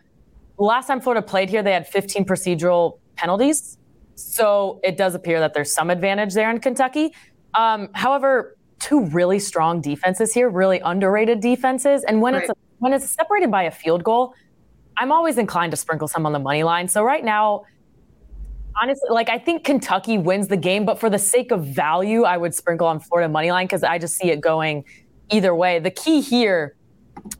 last 0.56 0.86
time 0.86 1.00
Florida 1.00 1.22
played 1.26 1.50
here, 1.50 1.62
they 1.62 1.72
had 1.72 1.86
15 1.86 2.24
procedural 2.24 2.98
penalties. 3.16 3.78
So 4.14 4.80
it 4.82 4.96
does 4.96 5.14
appear 5.14 5.38
that 5.40 5.54
there's 5.54 5.72
some 5.72 5.90
advantage 5.90 6.34
there 6.34 6.50
in 6.50 6.60
Kentucky. 6.60 7.14
Um, 7.54 7.88
however, 7.92 8.56
two 8.80 9.04
really 9.06 9.38
strong 9.38 9.80
defenses 9.80 10.32
here, 10.32 10.48
really 10.48 10.80
underrated 10.80 11.40
defenses. 11.40 12.04
And 12.04 12.22
when 12.22 12.34
right. 12.34 12.42
it's 12.42 12.50
a, 12.50 12.54
when 12.78 12.92
it's 12.92 13.08
separated 13.10 13.50
by 13.50 13.64
a 13.64 13.70
field 13.70 14.02
goal, 14.04 14.34
I'm 14.96 15.12
always 15.12 15.38
inclined 15.38 15.70
to 15.72 15.76
sprinkle 15.76 16.08
some 16.08 16.26
on 16.26 16.32
the 16.32 16.38
money 16.38 16.64
line. 16.64 16.88
So 16.88 17.02
right 17.02 17.24
now, 17.24 17.64
honestly, 18.80 19.08
like 19.10 19.28
I 19.28 19.38
think 19.38 19.64
Kentucky 19.64 20.18
wins 20.18 20.48
the 20.48 20.56
game, 20.56 20.84
but 20.84 20.98
for 20.98 21.10
the 21.10 21.18
sake 21.18 21.50
of 21.50 21.64
value, 21.64 22.24
I 22.24 22.36
would 22.36 22.54
sprinkle 22.54 22.86
on 22.86 23.00
Florida 23.00 23.28
money 23.28 23.50
line 23.50 23.66
because 23.66 23.84
I 23.84 23.98
just 23.98 24.16
see 24.16 24.30
it 24.30 24.40
going 24.40 24.84
either 25.30 25.54
way. 25.54 25.78
The 25.78 25.90
key 25.90 26.20
here 26.20 26.76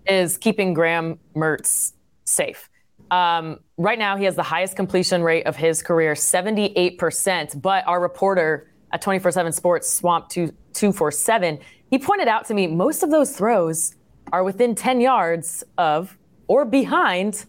is 0.07 0.39
keeping 0.39 0.75
Graham 0.75 1.19
Mertz 1.35 1.93
safe. 2.25 2.69
Um, 3.11 3.61
right 3.77 3.99
now, 3.99 4.17
he 4.17 4.25
has 4.25 4.37
the 4.37 4.43
highest 4.43 4.77
completion 4.77 5.23
rate 5.23 5.47
of 5.47 5.57
his 5.57 5.83
career, 5.83 6.15
78%. 6.15 7.61
But 7.63 7.87
our 7.87 8.01
reporter 8.01 8.71
at 8.93 9.01
24 9.01 9.31
7 9.31 9.53
Sports, 9.53 9.91
Swamp 9.91 10.29
247, 10.29 11.59
he 11.91 11.99
pointed 11.99 12.29
out 12.29 12.47
to 12.47 12.55
me 12.55 12.67
most 12.67 13.03
of 13.03 13.11
those 13.11 13.37
throws 13.37 13.95
are 14.33 14.45
within 14.45 14.75
10 14.75 15.01
yards 15.01 15.65
of 15.79 16.19
or 16.49 16.65
behind 16.65 17.47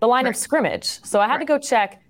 the 0.00 0.06
line 0.06 0.24
right. 0.24 0.30
of 0.30 0.36
scrimmage. 0.36 0.86
So 1.04 1.20
I 1.20 1.26
had 1.26 1.34
right. 1.34 1.38
to 1.40 1.44
go 1.44 1.58
check. 1.58 2.02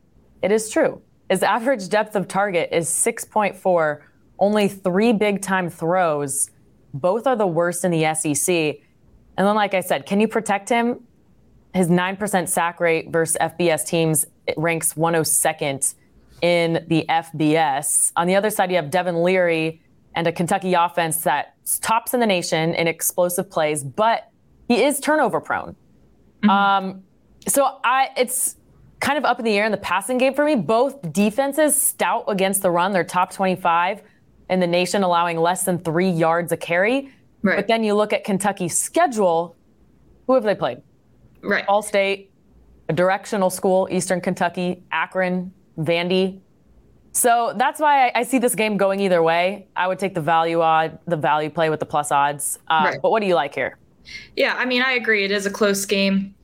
It 0.42 0.52
is 0.52 0.70
true. 0.70 1.02
His 1.28 1.42
average 1.42 1.88
depth 1.88 2.14
of 2.14 2.28
target 2.28 2.70
is 2.72 2.88
6.4, 2.88 4.00
only 4.38 4.68
three 4.68 5.12
big 5.12 5.42
time 5.42 5.68
throws. 5.68 6.50
Both 6.98 7.26
are 7.26 7.36
the 7.36 7.46
worst 7.46 7.84
in 7.84 7.90
the 7.90 8.14
SEC. 8.14 8.54
And 9.36 9.46
then, 9.46 9.54
like 9.54 9.74
I 9.74 9.80
said, 9.80 10.06
can 10.06 10.20
you 10.20 10.28
protect 10.28 10.68
him? 10.68 11.00
His 11.74 11.88
9% 11.88 12.48
sack 12.48 12.80
rate 12.80 13.10
versus 13.10 13.36
FBS 13.40 13.86
teams 13.86 14.26
ranks 14.56 14.94
102nd 14.94 15.94
in 16.42 16.84
the 16.88 17.04
FBS. 17.08 18.12
On 18.16 18.26
the 18.26 18.34
other 18.34 18.50
side, 18.50 18.70
you 18.70 18.76
have 18.76 18.90
Devin 18.90 19.22
Leary 19.22 19.82
and 20.14 20.26
a 20.26 20.32
Kentucky 20.32 20.74
offense 20.74 21.18
that 21.18 21.54
tops 21.82 22.14
in 22.14 22.20
the 22.20 22.26
nation 22.26 22.74
in 22.74 22.88
explosive 22.88 23.50
plays, 23.50 23.84
but 23.84 24.30
he 24.68 24.82
is 24.82 25.00
turnover 25.00 25.40
prone. 25.40 25.76
Mm-hmm. 26.42 26.50
Um, 26.50 27.02
so 27.46 27.78
I, 27.84 28.08
it's 28.16 28.56
kind 29.00 29.18
of 29.18 29.24
up 29.24 29.38
in 29.38 29.44
the 29.44 29.52
air 29.52 29.66
in 29.66 29.72
the 29.72 29.78
passing 29.78 30.18
game 30.18 30.34
for 30.34 30.44
me. 30.44 30.56
Both 30.56 31.12
defenses 31.12 31.80
stout 31.80 32.24
against 32.28 32.62
the 32.62 32.70
run; 32.70 32.92
they're 32.92 33.04
top 33.04 33.32
25 33.32 34.02
in 34.48 34.60
the 34.60 34.66
nation, 34.66 35.02
allowing 35.02 35.38
less 35.38 35.64
than 35.64 35.78
three 35.78 36.10
yards 36.10 36.52
a 36.52 36.56
carry. 36.56 37.12
Right. 37.42 37.56
But 37.56 37.68
then 37.68 37.84
you 37.84 37.94
look 37.94 38.12
at 38.12 38.24
Kentucky's 38.24 38.78
schedule. 38.78 39.56
Who 40.26 40.34
have 40.34 40.44
they 40.44 40.54
played? 40.54 40.82
Right. 41.42 41.66
Ball 41.66 41.82
State, 41.82 42.30
a 42.88 42.92
directional 42.92 43.50
school, 43.50 43.88
Eastern 43.90 44.20
Kentucky, 44.20 44.82
Akron, 44.90 45.52
Vandy. 45.78 46.40
So 47.12 47.54
that's 47.56 47.80
why 47.80 48.08
I, 48.08 48.12
I, 48.16 48.22
see 48.24 48.38
this 48.38 48.54
game 48.54 48.76
going 48.76 49.00
either 49.00 49.22
way. 49.22 49.68
I 49.74 49.88
would 49.88 49.98
take 49.98 50.14
the 50.14 50.20
value 50.20 50.60
odd, 50.60 50.98
the 51.06 51.16
value 51.16 51.48
play 51.48 51.70
with 51.70 51.80
the 51.80 51.86
plus 51.86 52.12
odds. 52.12 52.58
Uh, 52.68 52.82
right. 52.84 52.98
But 53.00 53.10
what 53.10 53.20
do 53.20 53.26
you 53.26 53.34
like 53.34 53.54
here? 53.54 53.78
Yeah, 54.36 54.54
I 54.54 54.66
mean, 54.66 54.82
I 54.82 54.92
agree. 54.92 55.24
It 55.24 55.30
is 55.30 55.46
a 55.46 55.50
close 55.50 55.84
game. 55.86 56.34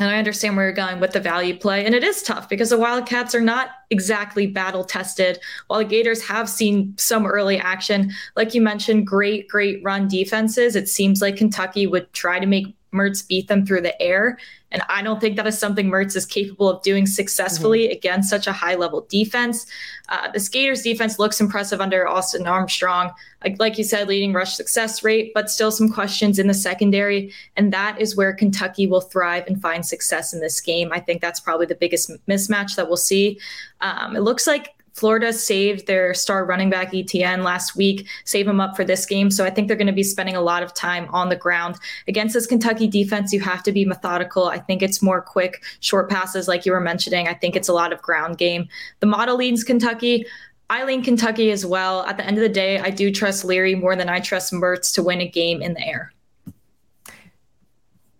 And 0.00 0.08
I 0.08 0.16
understand 0.16 0.56
where 0.56 0.64
you're 0.64 0.72
going 0.72 0.98
with 0.98 1.12
the 1.12 1.20
value 1.20 1.54
play. 1.56 1.84
And 1.84 1.94
it 1.94 2.02
is 2.02 2.22
tough 2.22 2.48
because 2.48 2.70
the 2.70 2.78
Wildcats 2.78 3.34
are 3.34 3.40
not 3.40 3.68
exactly 3.90 4.46
battle 4.46 4.82
tested. 4.82 5.38
While 5.66 5.80
the 5.80 5.84
Gators 5.84 6.22
have 6.26 6.48
seen 6.48 6.94
some 6.96 7.26
early 7.26 7.58
action, 7.58 8.10
like 8.34 8.54
you 8.54 8.62
mentioned, 8.62 9.06
great, 9.06 9.46
great 9.46 9.82
run 9.84 10.08
defenses. 10.08 10.74
It 10.74 10.88
seems 10.88 11.20
like 11.20 11.36
Kentucky 11.36 11.86
would 11.86 12.10
try 12.14 12.40
to 12.40 12.46
make 12.46 12.74
Mertz 12.92 13.26
beat 13.26 13.48
them 13.48 13.64
through 13.64 13.82
the 13.82 14.00
air. 14.00 14.38
And 14.72 14.82
I 14.88 15.02
don't 15.02 15.20
think 15.20 15.36
that 15.36 15.46
is 15.46 15.58
something 15.58 15.90
Mertz 15.90 16.14
is 16.14 16.26
capable 16.26 16.68
of 16.68 16.82
doing 16.82 17.06
successfully 17.06 17.84
mm-hmm. 17.84 17.92
against 17.92 18.30
such 18.30 18.46
a 18.46 18.52
high 18.52 18.76
level 18.76 19.06
defense. 19.08 19.66
Uh, 20.08 20.30
the 20.30 20.48
Gators 20.50 20.82
defense 20.82 21.18
looks 21.18 21.40
impressive 21.40 21.80
under 21.80 22.06
Austin 22.06 22.46
Armstrong. 22.46 23.12
Like, 23.44 23.56
like 23.58 23.78
you 23.78 23.84
said, 23.84 24.06
leading 24.06 24.32
rush 24.32 24.54
success 24.54 25.02
rate, 25.02 25.32
but 25.34 25.50
still 25.50 25.70
some 25.70 25.88
questions 25.88 26.38
in 26.38 26.46
the 26.46 26.54
secondary. 26.54 27.32
And 27.56 27.72
that 27.72 28.00
is 28.00 28.16
where 28.16 28.32
Kentucky 28.32 28.86
will 28.86 29.00
thrive 29.00 29.44
and 29.46 29.60
find 29.60 29.84
success 29.84 30.32
in 30.32 30.40
this 30.40 30.60
game. 30.60 30.90
I 30.92 31.00
think 31.00 31.20
that's 31.20 31.40
probably 31.40 31.66
the 31.66 31.74
biggest 31.74 32.10
mismatch 32.28 32.76
that 32.76 32.86
we'll 32.86 32.96
see. 32.96 33.40
Um, 33.80 34.14
it 34.14 34.20
looks 34.20 34.46
like 34.46 34.74
Florida 34.92 35.32
saved 35.32 35.86
their 35.86 36.14
star 36.14 36.44
running 36.44 36.70
back 36.70 36.94
Etienne 36.94 37.42
last 37.42 37.76
week, 37.76 38.06
save 38.24 38.46
him 38.46 38.60
up 38.60 38.76
for 38.76 38.84
this 38.84 39.06
game. 39.06 39.30
So 39.30 39.44
I 39.44 39.50
think 39.50 39.68
they're 39.68 39.76
going 39.76 39.86
to 39.86 39.92
be 39.92 40.02
spending 40.02 40.36
a 40.36 40.40
lot 40.40 40.62
of 40.62 40.74
time 40.74 41.08
on 41.10 41.28
the 41.28 41.36
ground. 41.36 41.76
Against 42.08 42.34
this 42.34 42.46
Kentucky 42.46 42.88
defense, 42.88 43.32
you 43.32 43.40
have 43.40 43.62
to 43.62 43.72
be 43.72 43.84
methodical. 43.84 44.48
I 44.48 44.58
think 44.58 44.82
it's 44.82 45.02
more 45.02 45.20
quick, 45.20 45.62
short 45.80 46.10
passes, 46.10 46.48
like 46.48 46.66
you 46.66 46.72
were 46.72 46.80
mentioning. 46.80 47.28
I 47.28 47.34
think 47.34 47.56
it's 47.56 47.68
a 47.68 47.72
lot 47.72 47.92
of 47.92 48.02
ground 48.02 48.38
game. 48.38 48.68
The 49.00 49.06
model 49.06 49.36
leans 49.36 49.64
Kentucky. 49.64 50.26
I 50.70 50.84
lean 50.84 51.02
Kentucky 51.02 51.50
as 51.50 51.66
well. 51.66 52.04
At 52.04 52.16
the 52.16 52.24
end 52.24 52.36
of 52.36 52.42
the 52.42 52.48
day, 52.48 52.78
I 52.78 52.90
do 52.90 53.10
trust 53.10 53.44
Leary 53.44 53.74
more 53.74 53.96
than 53.96 54.08
I 54.08 54.20
trust 54.20 54.52
Mertz 54.52 54.94
to 54.94 55.02
win 55.02 55.20
a 55.20 55.28
game 55.28 55.62
in 55.62 55.74
the 55.74 55.86
air. 55.86 56.12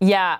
Yeah, 0.00 0.38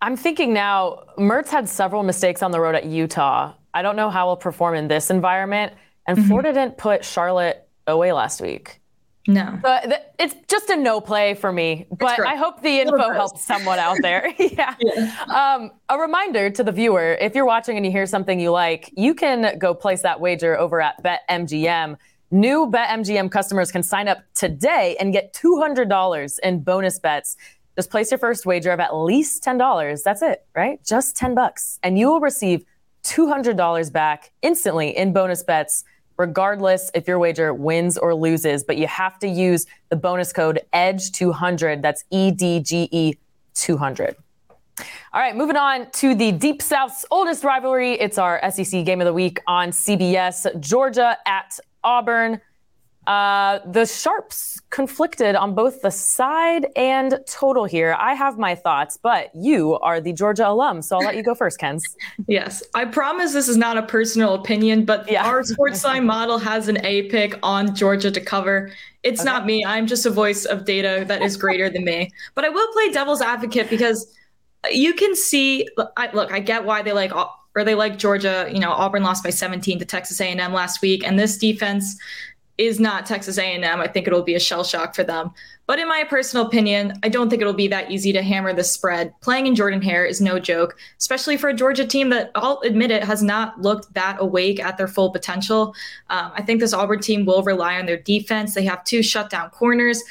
I'm 0.00 0.16
thinking 0.16 0.54
now, 0.54 1.02
Mertz 1.18 1.48
had 1.48 1.68
several 1.68 2.02
mistakes 2.02 2.42
on 2.42 2.52
the 2.52 2.60
road 2.60 2.74
at 2.74 2.86
Utah. 2.86 3.52
I 3.74 3.82
don't 3.82 3.96
know 3.96 4.10
how 4.10 4.26
we'll 4.26 4.36
perform 4.36 4.74
in 4.74 4.88
this 4.88 5.10
environment. 5.10 5.72
And 6.06 6.18
mm-hmm. 6.18 6.28
Florida 6.28 6.52
didn't 6.52 6.78
put 6.78 7.04
Charlotte 7.04 7.68
away 7.86 8.12
last 8.12 8.40
week. 8.40 8.80
No. 9.26 9.58
But 9.62 9.84
th- 9.84 10.00
it's 10.18 10.34
just 10.48 10.70
a 10.70 10.76
no 10.76 11.00
play 11.00 11.34
for 11.34 11.52
me. 11.52 11.86
But 11.90 12.20
I 12.20 12.36
hope 12.36 12.62
the 12.62 12.80
info 12.80 13.12
helps 13.12 13.44
someone 13.44 13.78
out 13.78 13.98
there. 14.00 14.32
yeah. 14.38 14.74
yeah. 14.80 15.14
Um, 15.28 15.70
a 15.88 15.98
reminder 15.98 16.50
to 16.50 16.64
the 16.64 16.72
viewer 16.72 17.16
if 17.20 17.34
you're 17.34 17.44
watching 17.44 17.76
and 17.76 17.84
you 17.84 17.92
hear 17.92 18.06
something 18.06 18.40
you 18.40 18.50
like, 18.50 18.92
you 18.96 19.14
can 19.14 19.58
go 19.58 19.74
place 19.74 20.02
that 20.02 20.20
wager 20.20 20.58
over 20.58 20.80
at 20.80 21.02
BetMGM. 21.02 21.96
New 22.30 22.70
BetMGM 22.70 23.30
customers 23.30 23.70
can 23.70 23.82
sign 23.82 24.08
up 24.08 24.18
today 24.34 24.96
and 25.00 25.12
get 25.12 25.34
$200 25.34 26.38
in 26.42 26.60
bonus 26.60 26.98
bets. 26.98 27.36
Just 27.76 27.90
place 27.90 28.10
your 28.10 28.18
first 28.18 28.46
wager 28.46 28.70
of 28.70 28.80
at 28.80 28.94
least 28.94 29.44
$10. 29.44 30.02
That's 30.02 30.22
it, 30.22 30.46
right? 30.54 30.82
Just 30.84 31.16
10 31.16 31.34
bucks. 31.34 31.78
And 31.82 31.98
you 31.98 32.08
will 32.08 32.20
receive 32.20 32.64
$200 33.04 33.92
back 33.92 34.32
instantly 34.42 34.96
in 34.96 35.12
bonus 35.12 35.42
bets, 35.42 35.84
regardless 36.16 36.90
if 36.94 37.08
your 37.08 37.18
wager 37.18 37.54
wins 37.54 37.96
or 37.96 38.14
loses. 38.14 38.64
But 38.64 38.76
you 38.76 38.86
have 38.86 39.18
to 39.20 39.28
use 39.28 39.66
the 39.88 39.96
bonus 39.96 40.32
code 40.32 40.60
EDGE200. 40.72 41.82
That's 41.82 42.04
E 42.10 42.30
D 42.30 42.60
G 42.60 42.88
E 42.90 43.14
200. 43.54 44.16
All 45.12 45.20
right, 45.20 45.36
moving 45.36 45.56
on 45.56 45.90
to 45.92 46.14
the 46.14 46.32
Deep 46.32 46.62
South's 46.62 47.04
oldest 47.10 47.44
rivalry. 47.44 47.94
It's 47.94 48.16
our 48.16 48.40
SEC 48.50 48.84
game 48.84 49.00
of 49.00 49.06
the 49.06 49.12
week 49.12 49.40
on 49.46 49.70
CBS. 49.70 50.58
Georgia 50.60 51.18
at 51.26 51.58
Auburn. 51.82 52.40
Uh, 53.10 53.58
the 53.66 53.84
sharps 53.84 54.60
conflicted 54.70 55.34
on 55.34 55.52
both 55.52 55.82
the 55.82 55.90
side 55.90 56.68
and 56.76 57.18
total 57.26 57.64
here. 57.64 57.96
I 57.98 58.14
have 58.14 58.38
my 58.38 58.54
thoughts, 58.54 58.96
but 58.96 59.32
you 59.34 59.80
are 59.80 60.00
the 60.00 60.12
Georgia 60.12 60.48
alum, 60.48 60.80
so 60.80 60.94
I'll 60.94 61.04
let 61.04 61.16
you 61.16 61.24
go 61.24 61.34
first, 61.34 61.58
Kenz. 61.58 61.82
yes, 62.28 62.62
I 62.72 62.84
promise 62.84 63.32
this 63.32 63.48
is 63.48 63.56
not 63.56 63.76
a 63.76 63.82
personal 63.82 64.34
opinion, 64.34 64.84
but 64.84 65.10
yeah. 65.10 65.26
our 65.26 65.42
Sportsline 65.42 66.04
model 66.04 66.38
has 66.38 66.68
an 66.68 66.78
A 66.86 67.08
pick 67.08 67.36
on 67.42 67.74
Georgia 67.74 68.12
to 68.12 68.20
cover. 68.20 68.70
It's 69.02 69.22
okay. 69.22 69.28
not 69.28 69.44
me. 69.44 69.64
I'm 69.64 69.88
just 69.88 70.06
a 70.06 70.10
voice 70.10 70.44
of 70.44 70.64
data 70.64 71.04
that 71.08 71.20
is 71.20 71.36
greater 71.36 71.68
than 71.68 71.84
me. 71.84 72.12
But 72.36 72.44
I 72.44 72.48
will 72.48 72.72
play 72.72 72.90
devil's 72.90 73.22
advocate 73.22 73.68
because 73.68 74.06
you 74.70 74.94
can 74.94 75.16
see. 75.16 75.66
I, 75.96 76.12
look, 76.12 76.30
I 76.30 76.38
get 76.38 76.64
why 76.64 76.82
they 76.82 76.92
like 76.92 77.10
or 77.56 77.64
they 77.64 77.74
like 77.74 77.98
Georgia. 77.98 78.48
You 78.52 78.60
know, 78.60 78.70
Auburn 78.70 79.02
lost 79.02 79.24
by 79.24 79.30
17 79.30 79.80
to 79.80 79.84
Texas 79.84 80.20
A&M 80.20 80.52
last 80.52 80.80
week, 80.80 81.04
and 81.04 81.18
this 81.18 81.38
defense 81.38 81.98
is 82.60 82.78
not 82.78 83.06
Texas 83.06 83.38
A&M. 83.38 83.64
I 83.64 83.88
think 83.88 84.06
it'll 84.06 84.22
be 84.22 84.34
a 84.34 84.40
shell 84.40 84.62
shock 84.62 84.94
for 84.94 85.02
them. 85.02 85.30
But 85.66 85.78
in 85.78 85.88
my 85.88 86.04
personal 86.04 86.46
opinion, 86.46 86.92
I 87.02 87.08
don't 87.08 87.30
think 87.30 87.40
it'll 87.40 87.54
be 87.54 87.68
that 87.68 87.90
easy 87.90 88.12
to 88.12 88.22
hammer 88.22 88.52
the 88.52 88.64
spread. 88.64 89.14
Playing 89.22 89.46
in 89.46 89.54
Jordan 89.54 89.80
Hare 89.80 90.04
is 90.04 90.20
no 90.20 90.38
joke, 90.38 90.76
especially 90.98 91.36
for 91.36 91.48
a 91.48 91.54
Georgia 91.54 91.86
team 91.86 92.10
that 92.10 92.30
I'll 92.34 92.60
admit 92.60 92.90
it 92.90 93.04
has 93.04 93.22
not 93.22 93.58
looked 93.60 93.94
that 93.94 94.16
awake 94.20 94.60
at 94.60 94.76
their 94.76 94.88
full 94.88 95.10
potential. 95.10 95.74
Um, 96.10 96.32
I 96.34 96.42
think 96.42 96.60
this 96.60 96.74
Auburn 96.74 97.00
team 97.00 97.24
will 97.24 97.42
rely 97.42 97.78
on 97.78 97.86
their 97.86 97.96
defense. 97.96 98.54
They 98.54 98.64
have 98.64 98.84
two 98.84 99.02
shutdown 99.02 99.48
corners. 99.50 100.02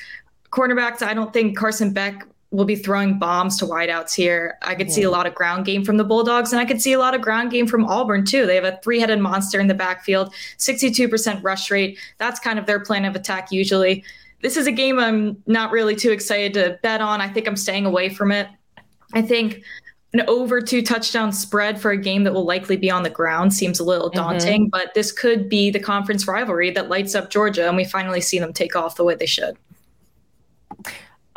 Cornerbacks, 0.50 1.04
I 1.04 1.14
don't 1.14 1.32
think 1.32 1.56
Carson 1.56 1.94
Beck 1.94 2.26
will 2.52 2.66
be 2.66 2.76
throwing 2.76 3.20
bombs 3.20 3.58
to 3.60 3.66
wideouts 3.66 4.14
here. 4.14 4.58
I 4.64 4.74
could 4.74 4.88
yeah. 4.88 4.94
see 4.94 5.04
a 5.04 5.12
lot 5.12 5.28
of 5.28 5.36
ground 5.36 5.66
game 5.66 5.86
from 5.86 5.98
the 5.98 6.04
Bulldogs, 6.04 6.52
and 6.52 6.60
I 6.60 6.66
could 6.66 6.82
see 6.82 6.94
a 6.94 7.00
lot 7.00 7.14
of 7.14 7.22
ground 7.22 7.52
game 7.52 7.68
from 7.68 7.86
Auburn 7.86 8.26
too. 8.26 8.46
They 8.46 8.56
have 8.56 8.64
a 8.64 8.80
three-headed 8.84 9.20
monster 9.20 9.60
in 9.60 9.68
the 9.68 9.76
backfield, 9.76 10.34
62% 10.58 11.44
rush 11.44 11.70
rate. 11.70 12.00
That's 12.18 12.40
kind 12.40 12.58
of 12.58 12.66
their 12.66 12.80
plan 12.80 13.06
of 13.06 13.16
attack 13.16 13.52
usually. 13.52 14.04
This 14.42 14.58
is 14.58 14.68
a 14.68 14.72
game 14.72 15.00
I'm 15.00 15.42
not 15.46 15.72
really 15.72 15.96
too 15.96 16.12
excited 16.12 16.54
to 16.54 16.80
bet 16.82 17.02
on. 17.02 17.22
I 17.22 17.28
think 17.28 17.48
I'm 17.48 17.58
staying 17.58 17.86
away 17.86 18.10
from 18.10 18.32
it. 18.32 18.48
I 19.14 19.22
think 19.22 19.62
an 20.14 20.22
over 20.28 20.60
two 20.60 20.82
touchdown 20.82 21.32
spread 21.32 21.80
for 21.80 21.92
a 21.92 21.98
game 21.98 22.24
that 22.24 22.34
will 22.34 22.46
likely 22.46 22.78
be 22.78 22.90
on 22.90 23.04
the 23.04 23.10
ground 23.12 23.54
seems 23.54 23.80
a 23.80 23.84
little 23.84 24.10
mm-hmm. 24.10 24.20
daunting, 24.20 24.62
mm-hmm. 24.64 24.70
but 24.70 24.94
this 24.96 25.12
could 25.12 25.50
be 25.50 25.70
the 25.70 25.80
conference 25.80 26.28
rivalry 26.28 26.72
that 26.72 26.90
lights 26.90 27.14
up 27.14 27.30
Georgia, 27.30 27.68
and 27.68 27.78
we 27.78 27.84
finally 27.84 28.22
see 28.22 28.40
them 28.40 28.54
take 28.54 28.76
off 28.76 28.96
the 28.96 29.04
way 29.04 29.14
they 29.14 29.28
should. 29.28 29.56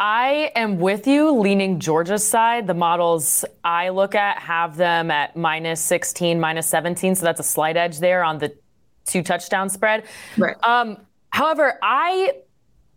I 0.02 0.50
am 0.56 0.80
with 0.80 1.06
you 1.06 1.30
leaning 1.30 1.78
Georgia's 1.78 2.26
side. 2.26 2.66
The 2.66 2.74
models 2.74 3.44
I 3.62 3.90
look 3.90 4.16
at 4.16 4.36
have 4.40 4.76
them 4.76 5.12
at 5.12 5.36
minus 5.36 5.80
16, 5.80 6.40
minus 6.40 6.66
17. 6.66 7.14
So 7.14 7.24
that's 7.24 7.38
a 7.38 7.44
slight 7.44 7.76
edge 7.76 8.00
there 8.00 8.24
on 8.24 8.38
the 8.38 8.52
two 9.04 9.22
touchdown 9.22 9.70
spread. 9.70 10.02
Right. 10.36 10.56
Um, 10.64 10.96
however, 11.30 11.78
I 11.84 12.32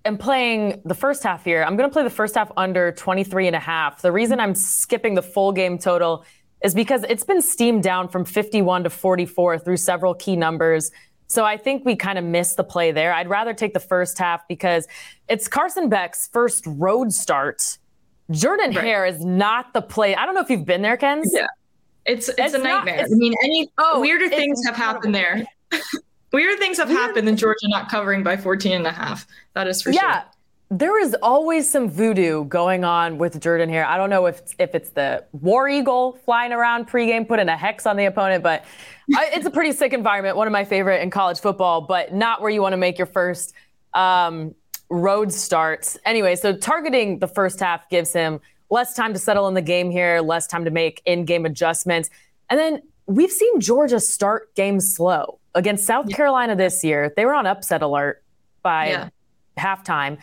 am 0.03 0.17
playing 0.17 0.81
the 0.83 0.95
first 0.95 1.21
half 1.21 1.43
here. 1.43 1.63
I'm 1.63 1.77
going 1.77 1.87
to 1.87 1.93
play 1.93 2.01
the 2.01 2.09
first 2.09 2.33
half 2.33 2.51
under 2.57 2.91
23 2.91 3.45
and 3.45 3.55
a 3.55 3.59
half. 3.59 4.01
The 4.01 4.11
reason 4.11 4.39
I'm 4.39 4.55
skipping 4.55 5.13
the 5.13 5.21
full 5.21 5.51
game 5.51 5.77
total 5.77 6.25
is 6.63 6.73
because 6.73 7.03
it's 7.07 7.23
been 7.23 7.43
steamed 7.43 7.83
down 7.83 8.07
from 8.07 8.25
51 8.25 8.85
to 8.85 8.89
44 8.89 9.59
through 9.59 9.77
several 9.77 10.15
key 10.15 10.35
numbers. 10.35 10.89
So 11.27 11.43
I 11.43 11.57
think 11.57 11.85
we 11.85 11.95
kind 11.95 12.17
of 12.17 12.23
missed 12.23 12.57
the 12.57 12.63
play 12.63 12.91
there. 12.91 13.13
I'd 13.13 13.29
rather 13.29 13.53
take 13.53 13.73
the 13.73 13.79
first 13.79 14.17
half 14.17 14.47
because 14.47 14.87
it's 15.27 15.47
Carson 15.47 15.89
Beck's 15.89 16.27
first 16.31 16.63
road 16.67 17.11
start. 17.11 17.77
Jordan 18.31 18.71
right. 18.75 18.83
Hare 18.83 19.05
is 19.05 19.23
not 19.23 19.73
the 19.73 19.81
play. 19.81 20.15
I 20.15 20.25
don't 20.25 20.35
know 20.35 20.41
if 20.41 20.49
you've 20.49 20.65
been 20.65 20.81
there, 20.81 20.97
Ken. 20.97 21.23
Yeah. 21.25 21.47
It's 22.05 22.29
it's, 22.29 22.39
it's 22.39 22.53
a 22.53 22.59
nightmare. 22.59 22.97
Not, 22.97 23.05
I 23.05 23.15
mean, 23.15 23.33
any 23.43 23.71
oh, 23.79 23.99
weirder 23.99 24.29
things 24.29 24.63
have 24.65 24.75
happened 24.75 25.15
there. 25.15 25.45
weirder 26.31 26.57
things 26.59 26.77
have 26.77 26.89
happened 26.89 27.27
than 27.27 27.35
Georgia 27.35 27.67
not 27.69 27.89
covering 27.89 28.23
by 28.23 28.37
14 28.37 28.71
and 28.73 28.87
a 28.87 28.91
half. 28.91 29.25
That 29.53 29.67
is 29.67 29.81
for 29.81 29.91
yeah. 29.91 29.99
sure. 29.99 30.09
Yeah. 30.09 30.23
There 30.71 30.99
is 30.99 31.15
always 31.21 31.69
some 31.69 31.89
voodoo 31.89 32.45
going 32.45 32.83
on 32.83 33.19
with 33.19 33.39
Jordan 33.39 33.69
Hare. 33.69 33.85
I 33.85 33.97
don't 33.97 34.09
know 34.09 34.25
if 34.25 34.41
if 34.57 34.73
it's 34.73 34.89
the 34.89 35.23
War 35.31 35.69
Eagle 35.69 36.13
flying 36.25 36.51
around 36.51 36.87
pregame, 36.87 37.27
putting 37.27 37.49
a 37.49 37.55
hex 37.55 37.85
on 37.85 37.97
the 37.97 38.05
opponent, 38.05 38.43
but 38.43 38.65
I, 39.15 39.29
it's 39.33 39.45
a 39.45 39.51
pretty 39.51 39.73
sick 39.73 39.93
environment. 39.93 40.37
One 40.37 40.47
of 40.47 40.53
my 40.53 40.65
favorite 40.65 41.01
in 41.03 41.11
college 41.11 41.39
football, 41.39 41.81
but 41.81 42.13
not 42.13 42.41
where 42.41 42.49
you 42.49 42.61
want 42.63 42.73
to 42.73 42.77
make 42.77 42.97
your 42.97 43.05
first 43.05 43.53
um, 43.93 44.55
road 44.89 45.31
starts. 45.31 45.99
Anyway, 46.03 46.35
so 46.35 46.55
targeting 46.55 47.19
the 47.19 47.27
first 47.27 47.59
half 47.59 47.87
gives 47.89 48.11
him 48.11 48.39
less 48.69 48.95
time 48.95 49.13
to 49.13 49.19
settle 49.19 49.47
in 49.47 49.53
the 49.53 49.61
game 49.61 49.91
here, 49.91 50.19
less 50.21 50.47
time 50.47 50.65
to 50.65 50.71
make 50.71 51.01
in 51.05 51.25
game 51.25 51.45
adjustments. 51.45 52.09
And 52.49 52.59
then 52.59 52.81
we've 53.05 53.31
seen 53.31 53.59
Georgia 53.59 53.99
start 53.99 54.53
games 54.55 54.95
slow 54.95 55.39
against 55.53 55.85
South 55.85 56.07
yeah. 56.09 56.15
Carolina 56.15 56.55
this 56.55 56.83
year. 56.83 57.13
They 57.15 57.25
were 57.25 57.35
on 57.35 57.45
upset 57.45 57.81
alert 57.81 58.23
by 58.63 58.89
yeah. 58.89 59.09
halftime. 59.57 60.17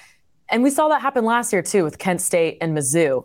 And 0.52 0.62
we 0.62 0.70
saw 0.70 0.88
that 0.88 1.00
happen 1.00 1.24
last 1.24 1.52
year 1.52 1.62
too 1.62 1.82
with 1.82 1.98
Kent 1.98 2.20
State 2.20 2.58
and 2.60 2.76
Mizzou. 2.76 3.24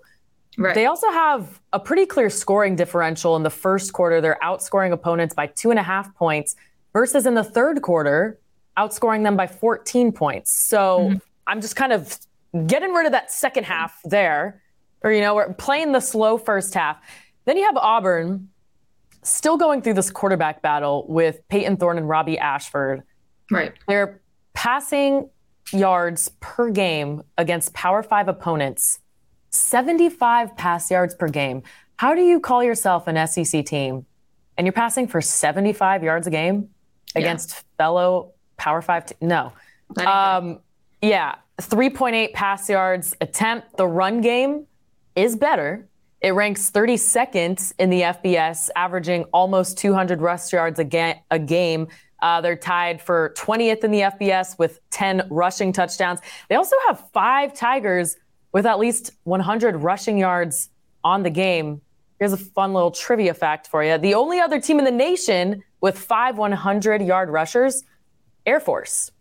Right. 0.57 0.73
They 0.73 0.87
also 0.87 1.09
have 1.11 1.61
a 1.71 1.79
pretty 1.79 2.07
clear 2.07 2.31
scoring 2.31 2.75
differential 2.75 3.35
in 3.35 3.43
the 3.43 3.49
first 3.51 3.93
quarter. 3.93 4.21
They're 4.21 4.39
outscoring 4.41 4.91
opponents 4.91 5.35
by 5.35 5.47
two 5.47 5.69
and 5.69 5.79
a 5.79 5.83
half 5.83 6.15
points 6.15 6.55
versus 6.93 7.27
in 7.27 7.35
the 7.35 7.43
third 7.43 7.83
quarter, 7.83 8.39
outscoring 8.75 9.23
them 9.23 9.35
by 9.37 9.45
14 9.45 10.11
points. 10.11 10.57
So 10.57 10.99
mm-hmm. 10.99 11.17
I'm 11.45 11.61
just 11.61 11.75
kind 11.75 11.93
of 11.93 12.17
getting 12.65 12.91
rid 12.93 13.05
of 13.05 13.11
that 13.11 13.31
second 13.31 13.65
half 13.65 13.99
there, 14.03 14.63
or, 15.03 15.11
you 15.11 15.21
know, 15.21 15.35
we're 15.35 15.53
playing 15.53 15.91
the 15.91 15.99
slow 15.99 16.39
first 16.39 16.73
half. 16.73 16.97
Then 17.45 17.57
you 17.57 17.65
have 17.65 17.77
Auburn 17.77 18.49
still 19.21 19.57
going 19.57 19.81
through 19.81 19.93
this 19.93 20.09
quarterback 20.09 20.61
battle 20.61 21.05
with 21.07 21.47
Payton 21.49 21.77
Thorne 21.77 21.97
and 21.97 22.09
Robbie 22.09 22.39
Ashford. 22.39 23.03
Right. 23.51 23.73
They're 23.87 24.21
passing 24.53 25.29
yards 25.71 26.31
per 26.39 26.69
game 26.69 27.23
against 27.37 27.73
Power 27.73 28.03
Five 28.03 28.27
opponents, 28.27 28.99
75 29.51 30.55
pass 30.55 30.89
yards 30.91 31.15
per 31.15 31.27
game. 31.27 31.63
How 31.97 32.13
do 32.13 32.21
you 32.21 32.39
call 32.39 32.63
yourself 32.63 33.07
an 33.07 33.27
SEC 33.27 33.65
team 33.65 34.05
and 34.57 34.65
you're 34.65 34.73
passing 34.73 35.07
for 35.07 35.21
75 35.21 36.03
yards 36.03 36.27
a 36.27 36.29
game 36.29 36.69
against 37.15 37.49
yeah. 37.49 37.59
fellow 37.77 38.33
Power 38.57 38.81
Five? 38.81 39.07
T- 39.07 39.15
no. 39.21 39.53
Um, 40.05 40.59
yeah. 41.01 41.35
3.8 41.61 42.33
pass 42.33 42.69
yards 42.69 43.15
attempt. 43.19 43.77
The 43.77 43.87
run 43.87 44.21
game 44.21 44.67
is 45.15 45.35
better. 45.35 45.87
It 46.21 46.31
ranks 46.31 46.71
32nd 46.71 47.73
in 47.79 47.89
the 47.89 48.01
FBS, 48.01 48.69
averaging 48.75 49.23
almost 49.25 49.77
200 49.77 50.21
rush 50.21 50.51
yards 50.51 50.79
a, 50.79 50.83
ga- 50.83 51.21
a 51.31 51.39
game. 51.39 51.87
Uh, 52.21 52.41
they're 52.41 52.55
tied 52.55 53.01
for 53.01 53.33
20th 53.37 53.83
in 53.83 53.91
the 53.91 54.01
FBS 54.01 54.57
with 54.57 54.79
10 54.89 55.27
rushing 55.29 55.71
touchdowns. 55.71 56.19
They 56.49 56.55
also 56.55 56.75
have 56.87 57.03
five 57.13 57.53
Tigers 57.53 58.17
with 58.51 58.65
at 58.65 58.79
least 58.79 59.11
100 59.23 59.77
rushing 59.77 60.17
yards 60.17 60.69
on 61.03 61.23
the 61.23 61.29
game. 61.29 61.81
Here's 62.19 62.33
a 62.33 62.37
fun 62.37 62.73
little 62.73 62.91
trivia 62.91 63.33
fact 63.33 63.67
for 63.67 63.83
you. 63.83 63.97
The 63.97 64.15
only 64.15 64.39
other 64.39 64.59
team 64.59 64.79
in 64.79 64.85
the 64.85 64.91
nation 64.91 65.63
with 65.81 65.97
five 65.97 66.37
100 66.37 67.01
yard 67.03 67.29
rushers, 67.29 67.83
Air 68.45 68.59
Force. 68.59 69.11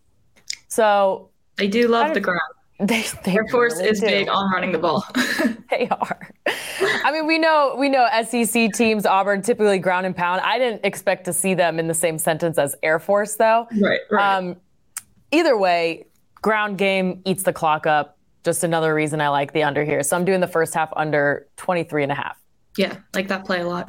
So 0.68 1.30
they 1.56 1.68
do 1.68 1.88
love 1.88 2.14
the 2.14 2.20
ground. 2.20 2.40
They, 2.86 3.04
they 3.24 3.34
Air 3.34 3.46
Force 3.50 3.76
really 3.76 3.88
is 3.88 4.00
do. 4.00 4.06
big 4.06 4.28
on 4.28 4.52
running 4.52 4.70
the 4.70 4.78
ball. 4.78 5.02
they 5.70 5.88
are. 5.88 6.30
I 6.76 7.10
mean, 7.10 7.26
we 7.26 7.38
know 7.38 7.74
we 7.78 7.88
know 7.88 8.06
SEC 8.28 8.72
teams, 8.74 9.06
Auburn, 9.06 9.40
typically 9.40 9.78
ground 9.78 10.04
and 10.04 10.14
pound. 10.14 10.42
I 10.42 10.58
didn't 10.58 10.84
expect 10.84 11.24
to 11.24 11.32
see 11.32 11.54
them 11.54 11.78
in 11.78 11.88
the 11.88 11.94
same 11.94 12.18
sentence 12.18 12.58
as 12.58 12.76
Air 12.82 12.98
Force, 12.98 13.36
though. 13.36 13.66
Right. 13.80 14.00
Right. 14.10 14.36
Um, 14.36 14.56
either 15.32 15.56
way, 15.56 16.04
ground 16.42 16.76
game 16.76 17.22
eats 17.24 17.44
the 17.44 17.52
clock 17.52 17.86
up. 17.86 18.18
Just 18.44 18.62
another 18.62 18.94
reason 18.94 19.22
I 19.22 19.30
like 19.30 19.54
the 19.54 19.62
under 19.62 19.82
here. 19.82 20.02
So 20.02 20.14
I'm 20.14 20.26
doing 20.26 20.40
the 20.40 20.46
first 20.46 20.74
half 20.74 20.90
under 20.96 21.48
23 21.56 22.02
and 22.02 22.12
a 22.12 22.14
half. 22.14 22.36
Yeah, 22.76 22.98
like 23.14 23.28
that 23.28 23.46
play 23.46 23.62
a 23.62 23.66
lot. 23.66 23.88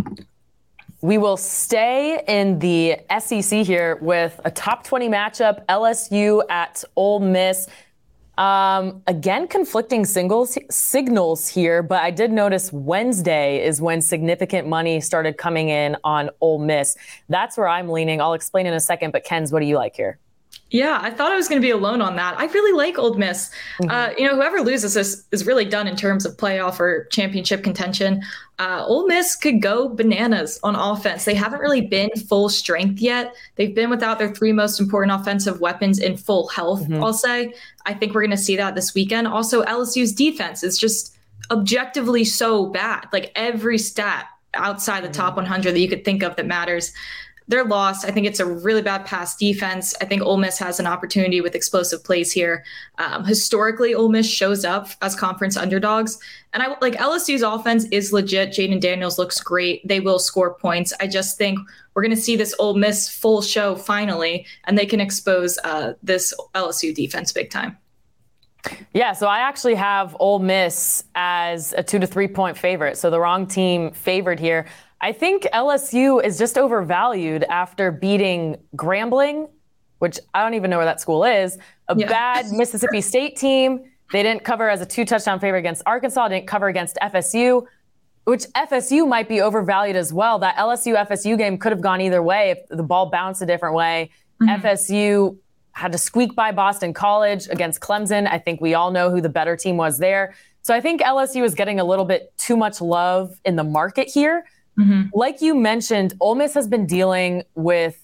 We 1.02 1.20
will 1.20 1.38
stay 1.38 2.24
in 2.28 2.58
the 2.58 2.98
SEC 3.20 3.66
here 3.66 4.00
with 4.02 4.40
a 4.46 4.50
top 4.50 4.84
20 4.84 5.10
matchup 5.10 5.64
LSU 5.68 6.42
at 6.50 6.84
Ole 6.96 7.20
Miss. 7.20 7.68
Um, 8.38 9.02
again, 9.08 9.48
conflicting 9.48 10.06
singles, 10.06 10.58
signals 10.70 11.48
here, 11.48 11.82
but 11.82 12.04
I 12.04 12.12
did 12.12 12.32
notice 12.32 12.72
Wednesday 12.72 13.66
is 13.66 13.82
when 13.82 14.00
significant 14.00 14.68
money 14.68 15.02
started 15.02 15.38
coming 15.38 15.70
in 15.70 15.98
on 16.04 16.30
Ole 16.40 16.60
Miss. 16.60 16.96
That's 17.30 17.58
where 17.58 17.68
I'm 17.68 17.90
leaning. 17.90 18.22
I'll 18.22 18.34
explain 18.34 18.68
in 18.68 18.74
a 18.74 18.80
second, 18.80 19.12
but 19.12 19.24
Ken's, 19.24 19.52
what 19.52 19.62
do 19.62 19.66
you 19.66 19.76
like 19.76 19.96
here? 19.96 20.20
Yeah, 20.70 21.00
I 21.02 21.12
thought 21.12 21.32
I 21.32 21.38
was 21.38 21.48
going 21.48 21.62
to 21.62 21.66
be 21.66 21.72
alone 21.72 22.02
on 22.02 22.18
that. 22.18 22.38
I 22.38 22.46
really 22.46 22.76
like 22.76 22.98
Ole 23.00 23.14
Miss. 23.14 23.52
Mm-hmm. 23.82 23.90
Uh, 23.90 24.10
you 24.18 24.28
know, 24.28 24.36
whoever 24.36 24.60
loses 24.60 24.98
is, 24.98 25.26
is 25.32 25.46
really 25.46 25.64
done 25.64 25.88
in 25.88 25.96
terms 25.96 26.26
of 26.26 26.36
playoff 26.36 26.80
or 26.80 27.06
championship 27.06 27.64
contention. 27.64 28.22
Uh, 28.60 28.84
Ole 28.86 29.08
Miss 29.08 29.36
could 29.36 29.62
go 29.62 29.88
bananas 29.88 30.60
on 30.64 30.76
offense. 30.76 31.24
They 31.24 31.36
haven't 31.36 31.62
really 31.62 31.82
been 31.82 32.10
full 32.28 32.50
strength 32.50 33.00
yet. 33.00 33.34
They've 33.56 33.74
been 33.74 33.90
without 33.90 34.20
their 34.20 34.34
three 34.34 34.52
most 34.52 34.80
important 34.82 35.20
offensive 35.20 35.62
weapons 35.62 36.00
in 36.00 36.18
full 36.18 36.48
health, 36.50 36.82
mm-hmm. 36.82 37.02
I'll 37.02 37.14
say. 37.14 37.54
I 37.86 37.94
think 37.94 38.14
we're 38.14 38.22
going 38.22 38.32
to 38.32 38.38
see 38.38 38.58
that 38.58 38.76
this 38.76 38.94
weekend. 38.94 39.28
Also, 39.28 39.64
LSU's 39.64 40.12
defense 40.12 40.64
is 40.64 40.78
just 40.78 41.16
objectively 41.50 42.26
so 42.26 42.66
bad. 42.66 43.08
Like 43.14 43.32
every 43.36 43.78
stat 43.78 44.28
outside 44.54 45.04
the 45.04 45.10
top 45.10 45.34
mm-hmm. 45.34 45.44
100 45.44 45.74
that 45.74 45.80
you 45.80 45.88
could 45.88 46.04
think 46.04 46.24
of 46.24 46.36
that 46.36 46.46
matters 46.46 46.92
they're 47.48 47.64
lost. 47.64 48.06
I 48.06 48.12
think 48.12 48.28
it's 48.28 48.40
a 48.40 48.46
really 48.46 48.82
bad 48.82 49.06
pass 49.06 49.36
defense. 49.36 49.96
I 50.02 50.06
think 50.06 50.22
Ole 50.22 50.38
Miss 50.38 50.58
has 50.60 50.80
an 50.80 50.88
opportunity 50.88 51.40
with 51.40 51.56
explosive 51.56 52.04
plays 52.04 52.32
here. 52.32 52.64
Um, 52.98 53.24
historically, 53.24 53.96
Ole 53.96 54.10
Miss 54.10 54.30
shows 54.30 54.66
up 54.66 54.90
as 55.02 55.16
conference 55.16 55.56
underdogs, 55.56 56.20
and 56.54 56.62
I 56.62 56.76
like 56.82 56.96
LSU's 56.96 57.42
offense 57.42 57.86
is 57.92 58.12
legit. 58.12 58.50
Jayden 58.50 58.82
Daniels 58.82 59.18
looks 59.18 59.40
great. 59.40 59.88
They 59.88 60.00
will 60.00 60.20
score 60.20 60.56
points. 60.56 60.94
I 61.00 61.08
just 61.08 61.38
think 61.38 61.60
we're 61.94 62.04
going 62.04 62.16
to 62.16 62.22
see 62.22 62.36
this 62.36 62.54
Ole 62.60 62.76
Miss 62.76 63.10
full 63.10 63.42
show 63.42 63.76
finally, 63.76 64.46
and 64.66 64.78
they 64.78 64.86
can 64.86 65.00
expose 65.00 65.58
uh, 65.64 65.94
this 66.04 66.34
LSU 66.54 66.94
defense 66.94 67.32
big 67.32 67.50
time. 67.50 67.78
Yeah, 68.94 69.14
so 69.14 69.28
I 69.28 69.40
actually 69.40 69.76
have 69.76 70.16
Ole 70.20 70.40
Miss 70.40 71.04
as 71.16 71.74
a 71.78 71.84
two 71.84 72.00
to 72.00 72.08
three 72.08 72.28
point 72.28 72.58
favorite. 72.58 72.98
So 72.98 73.10
the 73.10 73.20
wrong 73.20 73.48
team 73.48 73.92
favored 73.92 74.40
here. 74.40 74.68
I 75.02 75.12
think 75.12 75.44
LSU 75.54 76.24
is 76.24 76.38
just 76.38 76.58
overvalued 76.58 77.44
after 77.44 77.92
beating 77.92 78.58
Grambling, 78.76 79.50
which 80.00 80.20
I 80.34 80.44
don't 80.44 80.56
even 80.56 80.70
know 80.70 80.78
where 80.78 80.86
that 80.86 81.00
school 81.00 81.24
is, 81.24 81.58
a 81.88 81.96
yeah. 81.98 82.08
bad 82.08 82.46
Mississippi 82.52 83.02
State 83.02 83.36
team. 83.36 83.92
They 84.12 84.24
didn't 84.24 84.44
cover 84.44 84.70
as 84.70 84.82
a 84.82 84.86
two 84.86 85.06
touchdown 85.06 85.40
favorite 85.40 85.60
against 85.60 85.84
Arkansas, 85.86 86.30
didn't 86.30 86.48
cover 86.48 86.68
against 86.68 86.98
FSU, 87.02 87.66
which 88.24 88.44
FSU 88.56 89.08
might 89.08 89.30
be 89.30 89.42
overvalued 89.42 89.96
as 89.96 90.12
well. 90.14 90.40
That 90.40 90.56
LSU 90.56 90.96
FSU 91.08 91.38
game 91.38 91.58
could 91.58 91.72
have 91.72 91.82
gone 91.82 92.02
either 92.02 92.24
way 92.24 92.52
if 92.52 92.68
the 92.70 92.84
ball 92.84 93.10
bounced 93.10 93.42
a 93.42 93.46
different 93.46 93.76
way. 93.76 94.10
Mm-hmm. 94.42 94.66
FSU 94.66 95.38
had 95.74 95.92
to 95.92 95.98
squeak 95.98 96.36
by 96.36 96.52
Boston 96.52 96.94
College 96.94 97.48
against 97.50 97.82
Clemson. 97.82 98.28
I 98.28 98.40
think 98.40 98.62
we 98.62 98.74
all 98.74 98.92
know 98.92 99.12
who 99.12 99.22
the 99.22 99.30
better 99.30 99.56
team 99.56 99.78
was 99.78 100.00
there. 100.00 100.34
So 100.64 100.74
I 100.74 100.82
think 100.82 101.02
LSU 101.02 101.44
is 101.44 101.54
getting 101.54 101.80
a 101.80 101.84
little 101.84 102.04
bit 102.04 102.34
too 102.38 102.58
much 102.58 102.82
love 102.82 103.40
in 103.46 103.56
the 103.56 103.64
market 103.64 104.10
here. 104.10 104.44
Mm-hmm. 104.80 105.10
Like 105.14 105.42
you 105.42 105.56
mentioned, 105.56 106.14
Ole 106.20 106.36
Miss 106.36 106.54
has 106.54 106.68
been 106.68 106.86
dealing 106.86 107.44
with 107.56 108.04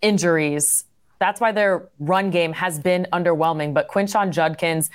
injuries. 0.00 0.84
That's 1.18 1.40
why 1.40 1.52
their 1.52 1.88
run 1.98 2.30
game 2.30 2.52
has 2.52 2.78
been 2.78 3.06
underwhelming. 3.12 3.74
But 3.74 3.88
Quinshon 3.88 4.30
Judkins 4.30 4.90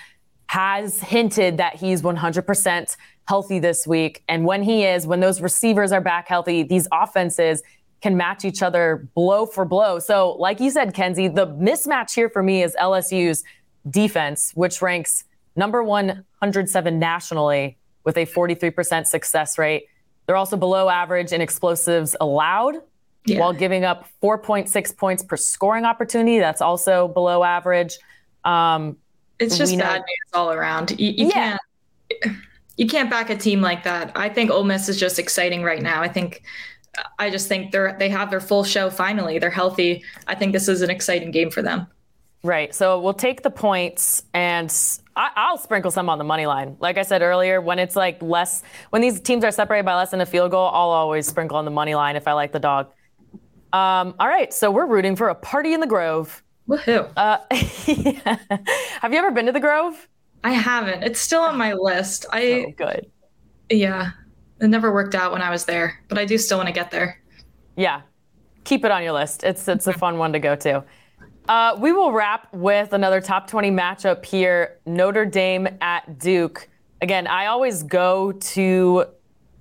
has 0.48 1.00
hinted 1.00 1.58
that 1.58 1.76
he's 1.76 2.02
100% 2.02 2.98
healthy 3.28 3.60
this 3.60 3.88
week. 3.88 4.24
And 4.28 4.46
when 4.46 4.64
he 4.64 4.86
is, 4.86 5.08
when 5.08 5.20
those 5.20 5.42
receivers 5.42 5.92
are 5.92 6.02
back 6.02 6.28
healthy, 6.28 6.64
these 6.64 6.88
offenses 6.92 7.64
can 8.02 8.18
match 8.18 8.44
each 8.44 8.62
other 8.62 9.08
blow 9.16 9.46
for 9.46 9.66
blow. 9.66 9.98
So, 9.98 10.34
like 10.34 10.60
you 10.60 10.70
said, 10.70 10.94
Kenzie, 10.94 11.30
the 11.30 11.48
mismatch 11.48 12.14
here 12.14 12.30
for 12.30 12.44
me 12.44 12.62
is 12.62 12.76
LSU's 12.80 13.44
defense, 13.90 14.52
which 14.56 14.82
ranks 14.82 15.24
number 15.56 15.84
107 15.84 17.00
nationally 17.00 17.78
with 18.04 18.18
a 18.18 18.26
43% 18.26 19.08
success 19.08 19.58
rate. 19.58 19.86
They're 20.26 20.36
also 20.36 20.58
below 20.58 20.90
average 20.90 21.32
in 21.32 21.42
explosives 21.42 22.16
allowed 22.20 22.76
yeah. 23.26 23.40
while 23.40 23.54
giving 23.54 23.84
up 23.84 24.08
4.6 24.22 24.98
points 24.98 25.24
per 25.24 25.38
scoring 25.38 25.86
opportunity. 25.86 26.40
That's 26.40 26.62
also 26.62 27.08
below 27.08 27.44
average. 27.44 27.98
Um, 28.44 28.98
it's 29.40 29.58
just 29.58 29.78
bad 29.78 29.98
news 29.98 30.34
all 30.34 30.52
around. 30.52 31.00
You, 31.00 31.12
you 31.12 31.28
yeah. 31.28 31.58
can't 32.22 32.38
you 32.78 32.88
can't 32.88 33.10
back 33.10 33.30
a 33.30 33.38
team 33.38 33.62
like 33.62 33.84
that. 33.84 34.12
I 34.16 34.30
think 34.30 34.52
Ole 34.52 34.64
Miss 34.64 34.90
is 34.90 35.00
just 35.00 35.20
exciting 35.20 35.64
right 35.64 35.82
now. 35.82 36.02
I 36.02 36.08
think 36.08 36.44
I 37.20 37.30
just 37.30 37.48
think 37.48 37.72
they're 37.72 37.96
they 38.00 38.10
have 38.10 38.30
their 38.30 38.40
full 38.40 38.64
show 38.64 38.90
finally. 38.90 39.40
They're 39.40 39.50
healthy. 39.50 40.04
I 40.28 40.36
think 40.36 40.54
this 40.54 40.68
is 40.68 40.82
an 40.82 40.90
exciting 40.90 41.32
game 41.32 41.50
for 41.50 41.62
them. 41.62 41.88
Right. 42.44 42.76
So 42.76 43.00
we'll 43.00 43.14
take 43.14 43.42
the 43.42 43.50
points 43.50 44.24
and 44.34 44.74
I, 45.16 45.52
will 45.52 45.58
sprinkle 45.58 45.92
some 45.92 46.10
on 46.10 46.18
the 46.18 46.26
money 46.26 46.46
line. 46.46 46.76
Like 46.80 46.98
I 46.98 47.04
said 47.04 47.22
earlier, 47.22 47.62
when 47.62 47.80
it's 47.80 47.96
like 47.96 48.22
less, 48.22 48.64
when 48.90 49.02
these 49.02 49.22
teams 49.22 49.46
are 49.46 49.52
separated 49.52 49.86
by 49.86 49.96
less 49.96 50.12
than 50.12 50.20
a 50.20 50.26
field 50.26 50.52
goal, 50.52 50.68
I'll 50.68 50.90
always 50.90 51.26
sprinkle 51.26 51.56
on 51.56 51.64
the 51.64 51.72
money 51.72 51.96
line 51.96 52.18
if 52.18 52.28
I 52.28 52.34
like 52.34 52.52
the 52.52 52.60
dog. 52.60 52.88
Um, 53.72 54.14
all 54.20 54.28
right, 54.28 54.54
so 54.54 54.70
we're 54.70 54.86
rooting 54.86 55.16
for 55.16 55.30
a 55.30 55.36
party 55.36 55.74
in 55.74 55.80
the 55.80 55.88
Grove. 55.88 56.44
Woohoo! 56.68 57.12
Uh, 57.18 57.38
yeah. 57.88 58.38
Have 59.02 59.14
you 59.14 59.20
ever 59.20 59.32
been 59.32 59.46
to 59.46 59.52
the 59.52 59.60
Grove? 59.60 60.08
I 60.44 60.52
haven't. 60.52 61.04
It's 61.04 61.20
still 61.20 61.42
on 61.42 61.58
my 61.58 61.74
list. 61.74 62.26
I 62.32 62.66
oh, 62.68 62.72
good. 62.76 63.10
Yeah, 63.70 64.12
it 64.60 64.68
never 64.68 64.94
worked 64.94 65.16
out 65.16 65.32
when 65.32 65.42
I 65.42 65.50
was 65.50 65.66
there, 65.66 66.00
but 66.10 66.18
I 66.18 66.26
do 66.26 66.38
still 66.38 66.58
want 66.58 66.68
to 66.68 66.74
get 66.74 66.92
there. 66.92 67.20
Yeah, 67.78 68.02
keep 68.66 68.86
it 68.86 68.92
on 68.92 69.02
your 69.02 69.14
list. 69.14 69.44
It's 69.44 69.68
it's 69.68 69.88
a 69.88 69.94
fun 69.94 70.18
one 70.18 70.34
to 70.34 70.40
go 70.40 70.56
to. 70.58 70.84
Uh, 71.48 71.76
we 71.78 71.92
will 71.92 72.12
wrap 72.12 72.48
with 72.54 72.94
another 72.94 73.20
top 73.20 73.48
20 73.48 73.70
matchup 73.70 74.24
here 74.24 74.80
Notre 74.86 75.26
Dame 75.26 75.68
at 75.82 76.18
Duke. 76.20 76.70
again, 77.02 77.28
I 77.28 77.48
always 77.48 77.84
go 77.84 78.32
to 78.32 79.06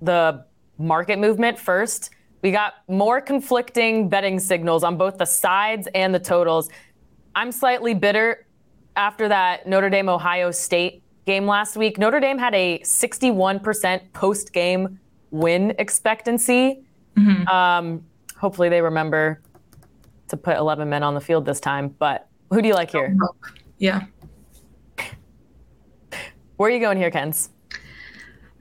the 0.01 0.45
market 0.77 1.19
movement 1.19 1.59
first. 1.59 2.11
We 2.41 2.51
got 2.51 2.75
more 2.87 3.19
conflicting 3.19 4.07
betting 4.07 4.39
signals 4.39 4.83
on 4.83 4.97
both 4.97 5.17
the 5.17 5.25
sides 5.25 5.87
and 5.93 6.15
the 6.15 6.19
totals. 6.19 6.69
I'm 7.35 7.51
slightly 7.51 7.93
bitter 7.93 8.45
after 8.95 9.27
that 9.27 9.67
Notre 9.67 9.89
Dame 9.89 10.07
Ohio 10.07 10.51
State 10.51 11.03
game 11.25 11.45
last 11.45 11.75
week. 11.75 11.97
Notre 11.97 12.19
Dame 12.19 12.37
had 12.37 12.53
a 12.53 12.79
61% 12.79 14.13
post 14.13 14.53
game 14.53 14.99
win 15.31 15.73
expectancy. 15.79 16.83
Mm-hmm. 17.17 17.47
Um, 17.47 18.05
hopefully, 18.37 18.69
they 18.69 18.81
remember 18.81 19.41
to 20.33 20.37
put 20.37 20.57
11 20.57 20.89
men 20.89 21.03
on 21.03 21.13
the 21.13 21.21
field 21.21 21.45
this 21.45 21.59
time. 21.59 21.89
But 21.99 22.27
who 22.49 22.61
do 22.61 22.67
you 22.67 22.73
like 22.73 22.91
here? 22.91 23.15
Yeah. 23.77 24.05
Where 26.57 26.69
are 26.69 26.73
you 26.73 26.79
going 26.79 26.97
here, 26.97 27.11
Kens? 27.11 27.49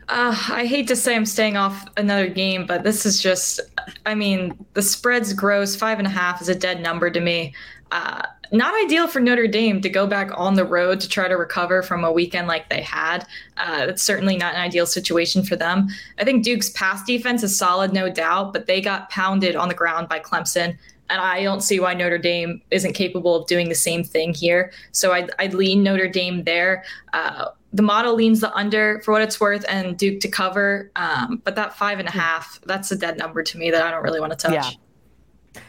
Uh, 0.08 0.36
I 0.50 0.66
hate 0.66 0.88
to 0.88 0.96
say 0.96 1.16
I'm 1.16 1.24
staying 1.24 1.56
off 1.56 1.86
another 1.96 2.28
game, 2.28 2.66
but 2.66 2.84
this 2.84 3.06
is 3.06 3.22
just, 3.22 3.60
I 4.04 4.14
mean, 4.14 4.52
the 4.74 4.82
spread's 4.82 5.32
gross. 5.32 5.74
Five 5.74 5.98
and 5.98 6.06
a 6.06 6.10
half 6.10 6.42
is 6.42 6.48
a 6.48 6.54
dead 6.54 6.82
number 6.82 7.10
to 7.10 7.20
me. 7.20 7.54
Uh, 7.90 8.22
not 8.50 8.74
ideal 8.84 9.08
for 9.08 9.20
Notre 9.20 9.46
Dame 9.46 9.80
to 9.80 9.88
go 9.88 10.06
back 10.06 10.30
on 10.34 10.54
the 10.54 10.64
road 10.64 11.00
to 11.00 11.08
try 11.08 11.26
to 11.26 11.36
recover 11.36 11.82
from 11.82 12.04
a 12.04 12.12
weekend 12.12 12.48
like 12.48 12.68
they 12.68 12.82
had. 12.82 13.26
Uh, 13.56 13.86
it's 13.88 14.02
certainly 14.02 14.36
not 14.36 14.54
an 14.54 14.60
ideal 14.60 14.84
situation 14.84 15.42
for 15.42 15.56
them. 15.56 15.88
I 16.18 16.24
think 16.24 16.44
Duke's 16.44 16.68
pass 16.70 17.02
defense 17.04 17.42
is 17.42 17.56
solid, 17.56 17.94
no 17.94 18.10
doubt, 18.10 18.52
but 18.52 18.66
they 18.66 18.82
got 18.82 19.08
pounded 19.08 19.56
on 19.56 19.68
the 19.68 19.74
ground 19.74 20.08
by 20.10 20.20
Clemson. 20.20 20.76
And 21.10 21.20
I 21.20 21.42
don't 21.42 21.60
see 21.60 21.78
why 21.78 21.94
Notre 21.94 22.18
Dame 22.18 22.62
isn't 22.70 22.94
capable 22.94 23.34
of 23.34 23.46
doing 23.46 23.68
the 23.68 23.74
same 23.74 24.02
thing 24.02 24.32
here. 24.32 24.72
So 24.92 25.12
I'd, 25.12 25.30
I'd 25.38 25.52
lean 25.52 25.82
Notre 25.82 26.08
Dame 26.08 26.44
there. 26.44 26.84
Uh, 27.12 27.48
the 27.72 27.82
model 27.82 28.14
leans 28.14 28.40
the 28.40 28.54
under 28.54 29.00
for 29.00 29.12
what 29.12 29.22
it's 29.22 29.40
worth 29.40 29.64
and 29.68 29.96
Duke 29.96 30.20
to 30.20 30.28
cover. 30.28 30.90
Um, 30.96 31.40
but 31.44 31.56
that 31.56 31.76
five 31.76 31.98
and 31.98 32.08
a 32.08 32.12
half, 32.12 32.60
that's 32.66 32.90
a 32.92 32.96
dead 32.96 33.18
number 33.18 33.42
to 33.42 33.58
me 33.58 33.70
that 33.70 33.82
I 33.82 33.90
don't 33.90 34.02
really 34.02 34.20
want 34.20 34.32
to 34.32 34.36
touch. 34.36 34.52
Yeah. 34.52 35.60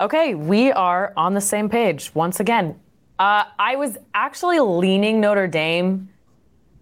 Okay, 0.00 0.34
we 0.34 0.72
are 0.72 1.14
on 1.16 1.34
the 1.34 1.40
same 1.40 1.70
page 1.70 2.14
once 2.14 2.38
again. 2.38 2.78
Uh, 3.18 3.44
I 3.58 3.76
was 3.76 3.96
actually 4.14 4.60
leaning 4.60 5.20
Notre 5.20 5.46
Dame 5.46 6.10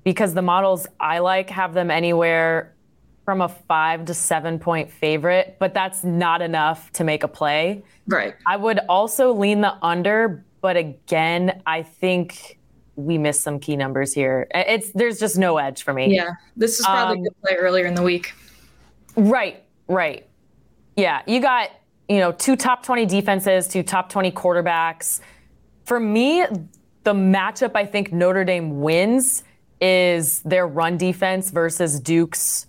because 0.02 0.34
the 0.34 0.42
models 0.42 0.88
I 0.98 1.20
like 1.20 1.48
have 1.50 1.74
them 1.74 1.90
anywhere 1.90 2.73
from 3.24 3.40
a 3.40 3.48
five 3.48 4.04
to 4.06 4.14
seven 4.14 4.58
point 4.58 4.90
favorite, 4.90 5.56
but 5.58 5.74
that's 5.74 6.04
not 6.04 6.42
enough 6.42 6.92
to 6.92 7.04
make 7.04 7.22
a 7.22 7.28
play. 7.28 7.82
Right. 8.06 8.34
I 8.46 8.56
would 8.56 8.80
also 8.88 9.32
lean 9.32 9.60
the 9.62 9.74
under, 9.82 10.44
but 10.60 10.76
again, 10.76 11.62
I 11.66 11.82
think 11.82 12.58
we 12.96 13.18
missed 13.18 13.42
some 13.42 13.58
key 13.58 13.76
numbers 13.76 14.12
here. 14.12 14.46
It's 14.54 14.90
there's 14.92 15.18
just 15.18 15.38
no 15.38 15.58
edge 15.58 15.82
for 15.82 15.92
me. 15.92 16.14
Yeah, 16.14 16.30
this 16.56 16.78
is 16.78 16.86
probably 16.86 17.18
um, 17.18 17.20
a 17.20 17.22
good 17.24 17.40
play 17.42 17.56
earlier 17.56 17.86
in 17.86 17.94
the 17.94 18.02
week. 18.02 18.34
Right, 19.16 19.64
right. 19.88 20.28
Yeah, 20.96 21.22
you 21.26 21.40
got 21.40 21.70
you 22.08 22.18
know 22.18 22.32
two 22.32 22.56
top 22.56 22.84
twenty 22.84 23.06
defenses, 23.06 23.66
two 23.66 23.82
top 23.82 24.10
twenty 24.10 24.30
quarterbacks. 24.30 25.20
For 25.84 25.98
me, 25.98 26.44
the 27.04 27.12
matchup 27.12 27.72
I 27.74 27.84
think 27.84 28.12
Notre 28.12 28.44
Dame 28.44 28.80
wins 28.80 29.44
is 29.80 30.40
their 30.42 30.66
run 30.66 30.96
defense 30.96 31.50
versus 31.50 32.00
Duke's 32.00 32.66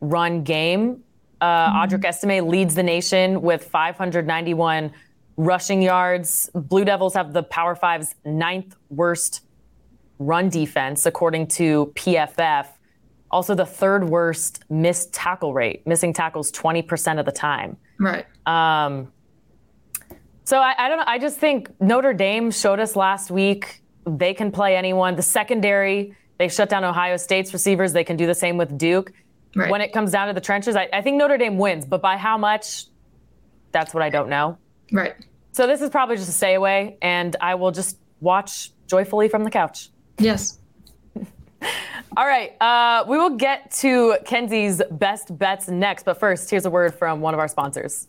run 0.00 0.42
game. 0.42 1.02
Uh, 1.40 1.46
mm-hmm. 1.46 1.94
Audric 1.94 2.04
Estime 2.04 2.48
leads 2.48 2.74
the 2.74 2.82
nation 2.82 3.42
with 3.42 3.64
591 3.64 4.92
rushing 5.36 5.82
yards. 5.82 6.50
Blue 6.54 6.84
Devils 6.84 7.14
have 7.14 7.32
the 7.32 7.42
Power 7.42 7.74
Five's 7.74 8.14
ninth 8.24 8.76
worst 8.88 9.42
run 10.18 10.48
defense, 10.48 11.06
according 11.06 11.48
to 11.48 11.92
PFF. 11.94 12.68
Also, 13.30 13.54
the 13.54 13.66
third 13.66 14.08
worst 14.08 14.64
missed 14.70 15.12
tackle 15.12 15.52
rate, 15.52 15.86
missing 15.86 16.12
tackles 16.12 16.50
20% 16.52 17.18
of 17.18 17.26
the 17.26 17.32
time. 17.32 17.76
Right. 17.98 18.24
Um, 18.46 19.12
so 20.44 20.60
I, 20.60 20.74
I 20.78 20.88
don't 20.88 20.98
know. 20.98 21.04
I 21.06 21.18
just 21.18 21.38
think 21.38 21.68
Notre 21.80 22.14
Dame 22.14 22.50
showed 22.50 22.78
us 22.78 22.94
last 22.94 23.30
week 23.30 23.82
they 24.06 24.32
can 24.32 24.52
play 24.52 24.76
anyone. 24.76 25.16
The 25.16 25.22
secondary, 25.22 26.14
they 26.38 26.48
shut 26.48 26.68
down 26.68 26.84
Ohio 26.84 27.16
State's 27.16 27.52
receivers. 27.52 27.92
They 27.92 28.04
can 28.04 28.16
do 28.16 28.26
the 28.26 28.34
same 28.34 28.56
with 28.56 28.78
Duke. 28.78 29.12
Right. 29.56 29.70
When 29.70 29.80
it 29.80 29.92
comes 29.92 30.12
down 30.12 30.28
to 30.28 30.34
the 30.34 30.40
trenches, 30.40 30.76
I, 30.76 30.88
I 30.92 31.00
think 31.00 31.16
Notre 31.16 31.38
Dame 31.38 31.56
wins, 31.56 31.86
but 31.86 32.02
by 32.02 32.16
how 32.18 32.36
much? 32.36 32.86
That's 33.72 33.94
what 33.94 34.02
I 34.02 34.10
don't 34.10 34.28
know. 34.28 34.58
Right. 34.92 35.14
So 35.52 35.66
this 35.66 35.80
is 35.80 35.88
probably 35.88 36.16
just 36.16 36.28
a 36.28 36.32
stay 36.32 36.54
away, 36.54 36.98
and 37.00 37.34
I 37.40 37.54
will 37.54 37.70
just 37.70 37.96
watch 38.20 38.70
joyfully 38.86 39.28
from 39.28 39.44
the 39.44 39.50
couch. 39.50 39.88
Yes. 40.18 40.58
All 42.16 42.26
right. 42.26 42.60
Uh, 42.60 43.04
we 43.08 43.16
will 43.16 43.36
get 43.36 43.70
to 43.72 44.16
Kenzie's 44.24 44.82
best 44.90 45.36
bets 45.38 45.68
next. 45.68 46.04
But 46.04 46.20
first, 46.20 46.50
here's 46.50 46.66
a 46.66 46.70
word 46.70 46.94
from 46.94 47.20
one 47.20 47.34
of 47.34 47.40
our 47.40 47.48
sponsors. 47.48 48.08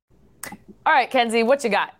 All 0.85 0.93
right, 0.93 1.09
Kenzie, 1.09 1.43
what 1.43 1.63
you 1.63 1.69
got? 1.69 1.95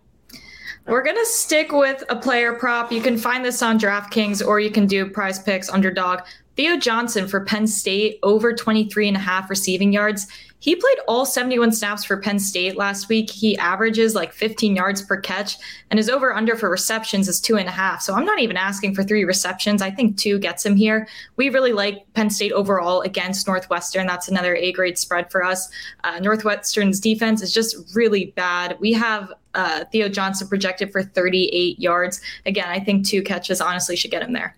We're 0.86 1.04
going 1.04 1.16
to 1.16 1.26
stick 1.26 1.70
with 1.70 2.02
a 2.08 2.16
player 2.16 2.54
prop. 2.54 2.90
You 2.90 3.00
can 3.00 3.16
find 3.16 3.44
this 3.44 3.62
on 3.62 3.78
DraftKings 3.78 4.44
or 4.44 4.58
you 4.58 4.70
can 4.70 4.86
do 4.86 5.08
prize 5.08 5.38
picks 5.38 5.68
underdog. 5.70 6.20
Theo 6.56 6.76
Johnson 6.76 7.26
for 7.26 7.44
Penn 7.44 7.66
State, 7.66 8.18
over 8.22 8.52
23 8.52 9.08
and 9.08 9.16
a 9.16 9.20
half 9.20 9.48
receiving 9.48 9.92
yards. 9.92 10.26
He 10.62 10.76
played 10.76 10.98
all 11.08 11.26
71 11.26 11.72
snaps 11.72 12.04
for 12.04 12.18
Penn 12.18 12.38
State 12.38 12.76
last 12.76 13.08
week. 13.08 13.28
He 13.28 13.58
averages 13.58 14.14
like 14.14 14.32
15 14.32 14.76
yards 14.76 15.02
per 15.02 15.20
catch, 15.20 15.56
and 15.90 15.98
his 15.98 16.08
over 16.08 16.32
under 16.32 16.54
for 16.54 16.70
receptions 16.70 17.26
is 17.26 17.40
two 17.40 17.56
and 17.56 17.68
a 17.68 17.72
half. 17.72 18.00
So 18.00 18.14
I'm 18.14 18.24
not 18.24 18.38
even 18.38 18.56
asking 18.56 18.94
for 18.94 19.02
three 19.02 19.24
receptions. 19.24 19.82
I 19.82 19.90
think 19.90 20.16
two 20.16 20.38
gets 20.38 20.64
him 20.64 20.76
here. 20.76 21.08
We 21.34 21.48
really 21.48 21.72
like 21.72 22.04
Penn 22.14 22.30
State 22.30 22.52
overall 22.52 23.00
against 23.00 23.48
Northwestern. 23.48 24.06
That's 24.06 24.28
another 24.28 24.54
A 24.54 24.70
grade 24.70 24.98
spread 24.98 25.32
for 25.32 25.42
us. 25.42 25.68
Uh, 26.04 26.20
Northwestern's 26.20 27.00
defense 27.00 27.42
is 27.42 27.52
just 27.52 27.96
really 27.96 28.26
bad. 28.36 28.76
We 28.78 28.92
have 28.92 29.32
uh, 29.54 29.84
Theo 29.90 30.08
Johnson 30.08 30.46
projected 30.46 30.92
for 30.92 31.02
38 31.02 31.80
yards. 31.80 32.20
Again, 32.46 32.68
I 32.68 32.78
think 32.78 33.04
two 33.04 33.22
catches 33.22 33.60
honestly 33.60 33.96
should 33.96 34.12
get 34.12 34.22
him 34.22 34.32
there. 34.32 34.56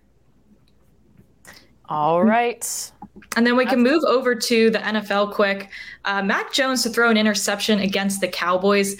All 1.94 2.24
right. 2.24 2.92
And 3.36 3.46
then 3.46 3.56
we 3.56 3.64
can 3.66 3.80
move 3.80 4.02
over 4.04 4.34
to 4.34 4.68
the 4.68 4.80
NFL 4.80 5.32
quick. 5.32 5.70
Uh, 6.04 6.22
Mac 6.22 6.52
Jones 6.52 6.82
to 6.82 6.88
throw 6.88 7.08
an 7.08 7.16
interception 7.16 7.78
against 7.78 8.20
the 8.20 8.26
Cowboys 8.26 8.96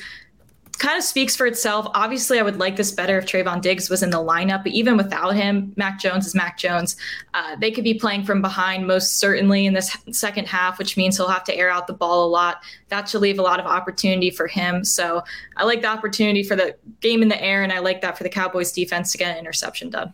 kind 0.79 0.97
of 0.97 1.03
speaks 1.03 1.35
for 1.35 1.45
itself. 1.47 1.89
Obviously, 1.95 2.39
I 2.39 2.43
would 2.43 2.61
like 2.61 2.77
this 2.77 2.93
better 2.93 3.19
if 3.19 3.27
Trevon 3.27 3.61
Diggs 3.61 3.91
was 3.91 4.05
in 4.05 4.11
the 4.11 4.19
lineup, 4.19 4.63
but 4.63 4.73
even 4.73 4.97
without 4.97 5.35
him, 5.35 5.73
Mac 5.77 5.99
Jones 5.99 6.25
is 6.25 6.37
Mac 6.37 6.57
Jones. 6.57 6.97
Uh, 7.33 7.57
they 7.57 7.73
could 7.73 7.83
be 7.83 7.95
playing 7.95 8.25
from 8.25 8.41
behind 8.41 8.87
most 8.87 9.19
certainly 9.19 9.67
in 9.67 9.75
this 9.75 9.97
second 10.13 10.47
half, 10.47 10.79
which 10.79 10.97
means 10.97 11.17
he'll 11.17 11.29
have 11.29 11.45
to 11.45 11.57
air 11.57 11.71
out 11.71 11.89
the 11.89 11.95
ball 11.95 12.25
a 12.25 12.29
lot. 12.29 12.63
That 12.91 13.09
should 13.09 13.23
leave 13.23 13.41
a 13.41 13.43
lot 13.43 13.59
of 13.59 13.67
opportunity 13.67 14.31
for 14.31 14.47
him. 14.47 14.85
So 14.85 15.23
I 15.57 15.65
like 15.65 15.83
the 15.83 15.89
opportunity 15.89 16.45
for 16.45 16.55
the 16.55 16.77
game 17.01 17.23
in 17.23 17.29
the 17.29 17.43
air, 17.43 17.65
and 17.65 17.73
I 17.73 17.81
like 17.81 18.01
that 18.03 18.17
for 18.17 18.23
the 18.23 18.31
Cowboys 18.31 18.71
defense 18.71 19.11
to 19.13 19.19
get 19.19 19.33
an 19.33 19.39
interception 19.39 19.91
done. 19.91 20.13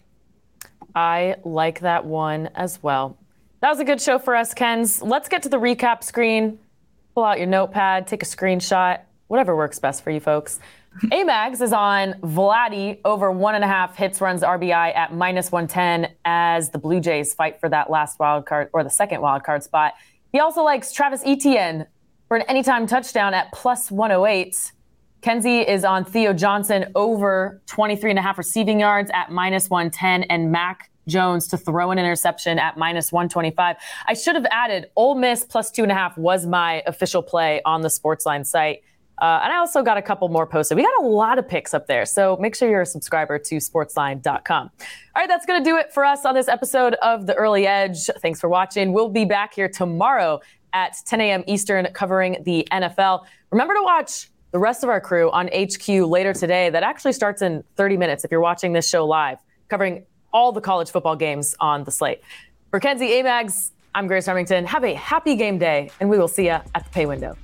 I 0.95 1.37
like 1.45 1.81
that 1.81 2.05
one 2.05 2.49
as 2.55 2.83
well. 2.83 3.17
That 3.61 3.71
was 3.71 3.81
a 3.81 3.85
good 3.85 4.01
show 4.01 4.19
for 4.19 4.35
us, 4.35 4.55
Kens. 4.55 5.03
Let's 5.03 5.29
get 5.29 5.43
to 5.43 5.49
the 5.49 5.59
recap 5.59 6.03
screen. 6.03 6.59
Pull 7.15 7.25
out 7.25 7.39
your 7.39 7.47
notepad, 7.47 8.07
take 8.07 8.23
a 8.23 8.27
screenshot, 8.27 9.01
whatever 9.27 9.55
works 9.55 9.79
best 9.79 10.03
for 10.03 10.11
you 10.11 10.21
folks. 10.21 10.61
Amags 11.05 11.61
is 11.61 11.73
on 11.73 12.15
Vladdy 12.15 12.99
over 13.05 13.31
one 13.31 13.55
and 13.55 13.63
a 13.63 13.67
half 13.67 13.97
hits, 13.97 14.21
runs, 14.21 14.43
RBI 14.43 14.97
at 14.97 15.15
minus 15.15 15.53
110 15.53 16.13
as 16.25 16.71
the 16.71 16.79
Blue 16.79 17.01
Jays 17.01 17.35
fight 17.35 17.61
for 17.61 17.69
that 17.69 17.91
last 17.91 18.19
wild 18.19 18.47
card 18.47 18.71
or 18.73 18.83
the 18.83 18.91
second 18.91 19.21
wild 19.21 19.45
card 19.45 19.63
spot. 19.63 19.95
He 20.33 20.41
also 20.41 20.63
likes 20.63 20.93
Travis 20.93 21.23
Etienne 21.25 21.87
for 22.29 22.37
an 22.37 22.43
anytime 22.49 22.87
touchdown 22.87 23.35
at 23.35 23.53
plus 23.53 23.91
108. 23.91 24.73
Kenzie 25.23 25.61
is 25.61 25.85
on 25.85 26.05
Theo 26.05 26.33
Johnson 26.33 26.91
over 26.95 27.61
23 27.67 28.11
and 28.11 28.19
a 28.19 28.23
half 28.23 28.39
receiving 28.39 28.81
yards 28.81 29.11
at 29.13 29.31
minus 29.31 29.69
110 29.69 30.23
and 30.25 30.51
Mac 30.51 30.91
Jones 31.09 31.47
to 31.49 31.59
throw 31.59 31.91
an 31.91 31.99
interception 31.99 32.59
at 32.59 32.79
minus 32.79 33.13
125. 33.13 33.77
I 34.07 34.15
should 34.15 34.35
have 34.35 34.47
added 34.51 34.87
Ole 34.97 35.17
Miss 35.17 35.45
plus 35.45 35.71
two 35.71 35.83
and 35.83 35.93
a 35.93 35.95
half 35.95 36.17
was 36.17 36.47
my 36.47 36.83
official 36.87 37.23
play 37.23 37.61
on 37.65 37.83
the 37.83 37.89
Sportsline 37.89 38.47
site. 38.47 38.83
Uh, 39.21 39.41
and 39.43 39.53
I 39.53 39.59
also 39.59 39.83
got 39.83 39.99
a 39.99 40.03
couple 40.03 40.29
more 40.31 40.47
posted. 40.47 40.77
We 40.77 40.83
got 40.83 41.03
a 41.03 41.07
lot 41.07 41.39
of 41.39 41.47
picks 41.47 41.75
up 41.75 41.87
there. 41.87 42.07
So 42.07 42.39
make 42.41 42.57
sure 42.57 42.71
you're 42.71 42.81
a 42.81 42.87
subscriber 42.87 43.39
to 43.39 43.57
sportsline.com. 43.57 44.71
All 44.71 44.81
right, 45.15 45.29
that's 45.29 45.45
going 45.45 45.63
to 45.63 45.71
do 45.71 45.77
it 45.77 45.93
for 45.93 46.07
us 46.07 46.25
on 46.25 46.35
this 46.35 46.49
episode 46.49 46.95
of 47.03 47.27
The 47.27 47.35
Early 47.35 47.67
Edge. 47.67 48.07
Thanks 48.23 48.41
for 48.41 48.49
watching. 48.49 48.95
We'll 48.95 49.11
be 49.11 49.27
back 49.27 49.53
here 49.53 49.69
tomorrow 49.69 50.41
at 50.73 50.97
10 51.05 51.21
a.m. 51.21 51.45
Eastern 51.47 51.87
covering 51.93 52.43
the 52.45 52.67
NFL. 52.73 53.27
Remember 53.51 53.75
to 53.75 53.83
watch 53.83 54.31
the 54.53 54.59
rest 54.59 54.83
of 54.83 54.89
our 54.89 55.01
crew 55.01 55.31
on 55.31 55.49
HQ 55.49 55.89
later 55.89 56.33
today. 56.33 56.71
That 56.71 56.83
actually 56.83 57.13
starts 57.13 57.43
in 57.43 57.65
30 57.77 57.97
minutes 57.97 58.25
if 58.25 58.31
you're 58.31 58.41
watching 58.41 58.73
this 58.73 58.89
show 58.89 59.07
live, 59.07 59.39
covering 59.69 60.05
all 60.33 60.53
the 60.53 60.61
college 60.61 60.91
football 60.91 61.17
games 61.17 61.55
on 61.61 61.85
the 61.85 61.91
slate. 61.91 62.21
For 62.71 62.81
Kenzie 62.81 63.09
Amags, 63.09 63.71
I'm 63.95 64.07
Grace 64.07 64.29
Remington. 64.29 64.65
Have 64.67 64.85
a 64.85 64.95
happy 64.95 65.35
game 65.37 65.59
day, 65.59 65.91
and 66.01 66.09
we 66.09 66.19
will 66.19 66.29
see 66.29 66.45
you 66.45 66.51
at 66.51 66.85
the 66.85 66.91
pay 66.91 67.07
window. 67.07 67.37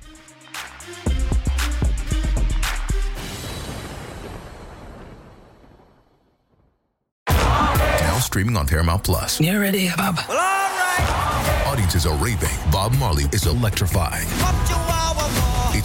Now 7.27 8.19
streaming 8.19 8.55
on 8.55 8.67
Paramount 8.67 9.03
Plus. 9.03 9.41
You 9.41 9.59
ready, 9.59 9.89
Bob? 9.97 10.17
Well, 10.29 10.37
all 10.37 10.43
right. 10.43 11.65
Audiences 11.67 12.05
are 12.05 12.15
raving. 12.23 12.49
Bob 12.71 12.93
Marley 12.93 13.25
is 13.33 13.45
electrifying. 13.45 14.27